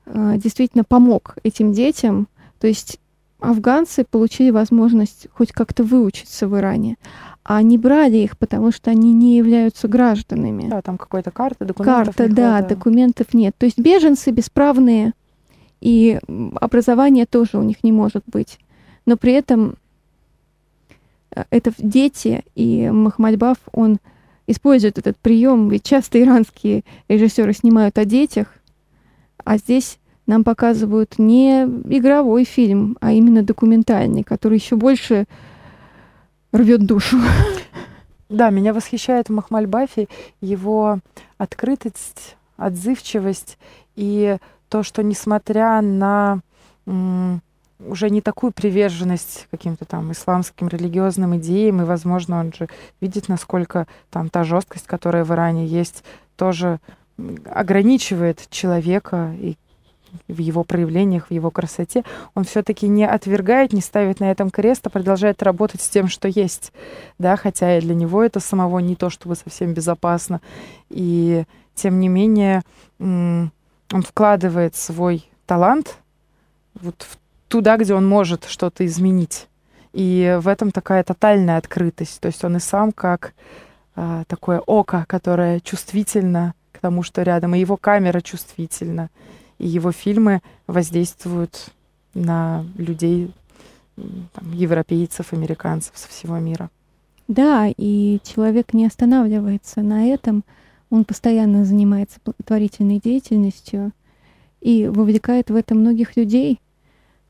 э, 0.05 0.33
действительно 0.38 0.83
помог 0.83 1.35
этим 1.43 1.73
детям. 1.73 2.27
То 2.59 2.67
есть 2.67 2.99
афганцы 3.39 4.03
получили 4.03 4.49
возможность 4.49 5.27
хоть 5.33 5.51
как-то 5.51 5.83
выучиться 5.83 6.47
в 6.47 6.57
Иране. 6.57 6.97
А 7.43 7.61
не 7.61 7.77
брали 7.77 8.17
их, 8.17 8.38
потому 8.38 8.71
что 8.71 8.91
они 8.91 9.13
не 9.13 9.38
являются 9.38 9.88
гражданами. 9.88 10.67
Да, 10.67 10.81
там 10.81 10.97
какая-то 10.97 11.31
карта, 11.31 11.63
документов 11.65 12.15
Карта, 12.15 12.33
да, 12.33 12.61
документов 12.61 13.33
нет. 13.33 13.55
То 13.57 13.65
есть 13.65 13.77
беженцы 13.77 14.31
бесправные, 14.31 15.13
и 15.82 16.19
образование 16.59 17.25
тоже 17.25 17.57
у 17.57 17.63
них 17.63 17.84
не 17.84 17.91
может 17.91 18.23
быть. 18.28 18.59
Но 19.05 19.17
при 19.17 19.34
этом 19.34 19.78
Э, 21.38 21.43
это 21.49 21.71
дети, 21.78 22.43
и 22.55 22.89
Махмальбаф, 22.89 23.57
он 23.71 23.99
использует 24.47 24.97
этот 24.97 25.17
прием, 25.17 25.69
ведь 25.69 25.84
часто 25.84 26.21
иранские 26.21 26.84
режиссеры 27.07 27.53
снимают 27.53 27.97
о 27.97 28.05
детях, 28.05 28.47
а 29.43 29.57
здесь 29.57 29.99
нам 30.25 30.43
показывают 30.43 31.19
не 31.19 31.63
игровой 31.63 32.43
фильм, 32.43 32.97
а 33.01 33.11
именно 33.11 33.43
документальный, 33.43 34.23
который 34.23 34.57
еще 34.57 34.75
больше 34.75 35.25
рвет 36.51 36.86
душу. 36.86 37.17
Да, 38.30 38.49
меня 38.49 38.73
восхищает 38.73 39.30
в 39.30 39.34
Махмальбафе 39.34 40.07
его 40.41 40.99
открытость, 41.38 42.36
отзывчивость 42.57 43.57
и 43.95 44.38
то, 44.70 44.84
что 44.84 45.03
несмотря 45.03 45.82
на 45.82 46.41
уже 46.86 48.09
не 48.09 48.22
такую 48.22 48.51
приверженность 48.51 49.47
каким-то 49.51 49.86
там 49.86 50.11
исламским 50.11 50.68
религиозным 50.68 51.38
идеям, 51.38 51.82
и, 51.82 51.86
возможно, 51.86 52.39
он 52.39 52.51
же 52.51 52.68
видит, 53.01 53.30
насколько 53.30 53.88
там 54.09 54.30
та 54.30 54.43
жесткость, 54.43 54.88
которая 54.88 55.24
в 55.24 55.32
Иране 55.32 55.65
есть, 55.65 56.03
тоже 56.36 56.80
ограничивает 57.45 58.47
человека 58.49 59.34
и 59.39 59.57
в 60.28 60.39
его 60.39 60.63
проявлениях, 60.63 61.28
в 61.28 61.32
его 61.32 61.51
красоте, 61.51 62.03
он 62.34 62.45
все-таки 62.45 62.88
не 62.88 63.05
отвергает, 63.05 63.74
не 63.74 63.82
ставит 63.82 64.20
на 64.20 64.32
этом 64.32 64.49
крест, 64.49 64.88
а 64.88 64.89
продолжает 64.89 65.43
работать 65.43 65.82
с 65.82 65.89
тем, 65.89 66.07
что 66.07 66.28
есть, 66.28 66.72
да, 67.20 67.36
хотя 67.36 67.78
и 67.78 67.82
для 67.82 67.93
него 67.93 68.24
это 68.24 68.39
самого 68.39 68.80
не 68.80 68.95
то, 68.95 69.09
чтобы 69.09 69.36
совсем 69.36 69.74
безопасно, 69.74 70.41
и 70.89 71.43
тем 71.76 71.99
не 71.99 72.07
менее 72.07 72.63
он 73.91 74.01
вкладывает 74.01 74.75
свой 74.75 75.29
талант 75.45 75.97
вот 76.75 77.05
в 77.07 77.17
туда, 77.47 77.77
где 77.77 77.93
он 77.93 78.07
может 78.07 78.45
что-то 78.45 78.85
изменить. 78.85 79.47
И 79.93 80.38
в 80.41 80.47
этом 80.47 80.71
такая 80.71 81.03
тотальная 81.03 81.57
открытость. 81.57 82.19
То 82.19 82.27
есть 82.27 82.43
он 82.43 82.57
и 82.57 82.59
сам 82.59 82.91
как 82.91 83.33
э, 83.95 84.23
такое 84.27 84.59
око, 84.59 85.05
которое 85.07 85.59
чувствительно 85.59 86.53
к 86.71 86.79
тому, 86.79 87.03
что 87.03 87.23
рядом, 87.23 87.55
и 87.55 87.59
его 87.59 87.77
камера 87.77 88.21
чувствительна, 88.21 89.09
и 89.57 89.67
его 89.67 89.91
фильмы 89.91 90.41
воздействуют 90.67 91.69
на 92.13 92.65
людей, 92.77 93.31
там, 93.95 94.51
европейцев, 94.53 95.33
американцев 95.33 95.93
со 95.95 96.07
всего 96.09 96.38
мира. 96.38 96.69
Да, 97.27 97.67
и 97.75 98.19
человек 98.23 98.73
не 98.73 98.85
останавливается 98.85 99.81
на 99.81 100.05
этом. 100.05 100.43
Он 100.89 101.03
постоянно 101.03 101.65
занимается 101.65 102.19
благотворительной 102.23 102.99
деятельностью 102.99 103.91
и 104.61 104.88
вовлекает 104.88 105.49
в 105.49 105.55
это 105.55 105.75
многих 105.75 106.15
людей. 106.15 106.59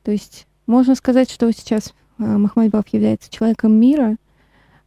То 0.04 0.12
есть 0.12 0.46
можно 0.66 0.94
сказать, 0.94 1.30
что 1.30 1.50
сейчас 1.52 1.94
э, 2.18 2.22
Махмадбав 2.22 2.86
является 2.88 3.30
человеком 3.30 3.72
мира. 3.72 4.16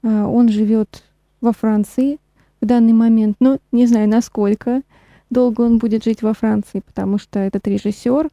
Э, 0.03 0.23
он 0.23 0.49
живет 0.49 1.03
во 1.41 1.51
Франции 1.53 2.19
в 2.61 2.65
данный 2.65 2.93
момент, 2.93 3.37
но 3.39 3.57
не 3.71 3.87
знаю, 3.87 4.07
насколько 4.07 4.83
долго 5.29 5.61
он 5.61 5.79
будет 5.79 6.03
жить 6.03 6.21
во 6.21 6.33
Франции, 6.33 6.81
потому 6.85 7.17
что 7.17 7.39
этот 7.39 7.67
режиссер, 7.67 8.29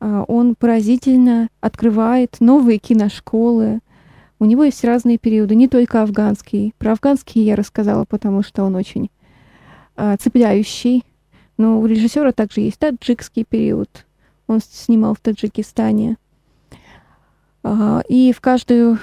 э, 0.00 0.24
он 0.28 0.54
поразительно 0.54 1.48
открывает 1.60 2.36
новые 2.40 2.78
киношколы. 2.78 3.80
У 4.38 4.44
него 4.44 4.64
есть 4.64 4.84
разные 4.84 5.18
периоды, 5.18 5.54
не 5.54 5.68
только 5.68 6.02
афганский. 6.02 6.74
Про 6.78 6.92
афганский 6.92 7.42
я 7.42 7.54
рассказала, 7.54 8.04
потому 8.04 8.42
что 8.42 8.64
он 8.64 8.76
очень 8.76 9.10
цепляющий. 9.96 11.04
Но 11.58 11.80
у 11.80 11.86
режиссера 11.86 12.32
также 12.32 12.62
есть 12.62 12.78
таджикский 12.78 13.44
период, 13.44 14.06
он 14.46 14.60
снимал 14.60 15.14
в 15.14 15.20
Таджикистане. 15.20 16.16
И 18.08 18.32
в 18.34 18.40
каждую 18.40 18.98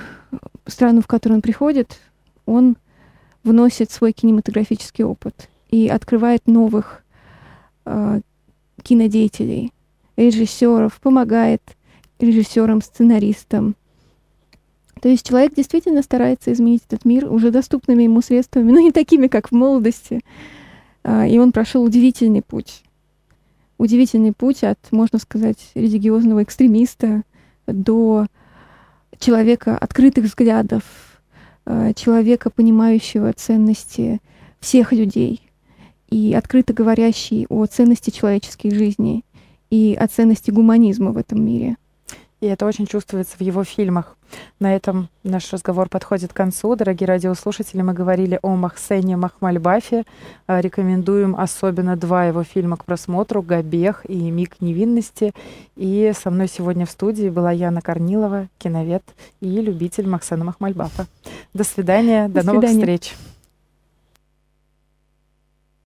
страну, 0.65 1.01
в 1.01 1.07
которую 1.07 1.37
он 1.37 1.41
приходит, 1.41 1.99
он 2.45 2.75
вносит 3.43 3.91
свой 3.91 4.11
кинематографический 4.11 5.03
опыт 5.03 5.49
и 5.69 5.87
открывает 5.87 6.47
новых 6.47 7.03
э, 7.85 8.21
кинодеятелей, 8.83 9.71
режиссеров, 10.17 10.99
помогает 10.99 11.61
режиссерам, 12.19 12.81
сценаристам. 12.81 13.75
То 15.01 15.07
есть 15.07 15.25
человек 15.25 15.55
действительно 15.55 16.01
старается 16.01 16.51
изменить 16.51 16.83
этот 16.87 17.05
мир 17.05 17.31
уже 17.31 17.51
доступными 17.51 18.03
ему 18.03 18.21
средствами, 18.21 18.71
но 18.71 18.79
не 18.79 18.91
такими, 18.91 19.27
как 19.27 19.49
в 19.49 19.53
молодости. 19.53 20.21
Э, 21.10 21.28
и 21.28 21.39
он 21.39 21.51
прошел 21.51 21.84
удивительный 21.84 22.43
путь 22.43 22.84
удивительный 23.80 24.34
путь 24.34 24.64
от, 24.64 24.78
можно 24.91 25.18
сказать, 25.18 25.72
религиозного 25.74 26.43
экстремиста 26.43 27.24
до 27.66 28.28
человека 29.18 29.78
открытых 29.78 30.26
взглядов, 30.26 30.84
э, 31.66 31.93
человека, 31.95 32.51
понимающего 32.51 33.34
ценности 33.34 34.20
всех 34.60 34.91
людей 34.91 35.41
и 36.10 36.34
открыто 36.34 36.74
говорящий 36.74 37.47
о 37.47 37.66
ценности 37.66 38.10
человеческой 38.10 38.72
жизни 38.72 39.24
и 39.70 39.97
о 39.99 40.07
ценности 40.07 40.51
гуманизма 40.51 41.12
в 41.12 41.18
этом 41.18 41.43
мире. 41.43 41.78
И 42.41 42.47
это 42.47 42.65
очень 42.65 42.85
чувствуется 42.85 43.35
в 43.37 43.41
его 43.41 43.63
фильмах. 43.63 44.15
На 44.59 44.75
этом 44.75 45.09
наш 45.23 45.51
разговор 45.51 45.89
подходит 45.89 46.31
к 46.33 46.35
концу. 46.35 46.75
Дорогие 46.75 47.07
радиослушатели, 47.07 47.81
мы 47.81 47.93
говорили 47.93 48.39
о 48.41 48.55
Махсене 48.55 49.17
Махмальбафе. 49.17 50.03
А, 50.47 50.61
рекомендуем 50.61 51.35
особенно 51.35 51.95
два 51.95 52.25
его 52.25 52.43
фильма 52.43 52.77
к 52.77 52.85
просмотру 52.85 53.41
«Габех» 53.41 54.05
и 54.07 54.31
«Миг 54.31 54.61
невинности». 54.61 55.33
И 55.75 56.11
со 56.15 56.29
мной 56.29 56.47
сегодня 56.47 56.85
в 56.85 56.91
студии 56.91 57.29
была 57.29 57.51
Яна 57.51 57.81
Корнилова, 57.81 58.47
киновед 58.57 59.03
и 59.41 59.47
любитель 59.47 60.07
Махсена 60.07 60.45
Махмальбафа. 60.45 61.07
До 61.53 61.63
свидания, 61.63 62.27
до, 62.27 62.41
до 62.41 62.47
новых 62.47 62.69
свидания. 62.69 62.97
встреч. 62.97 63.15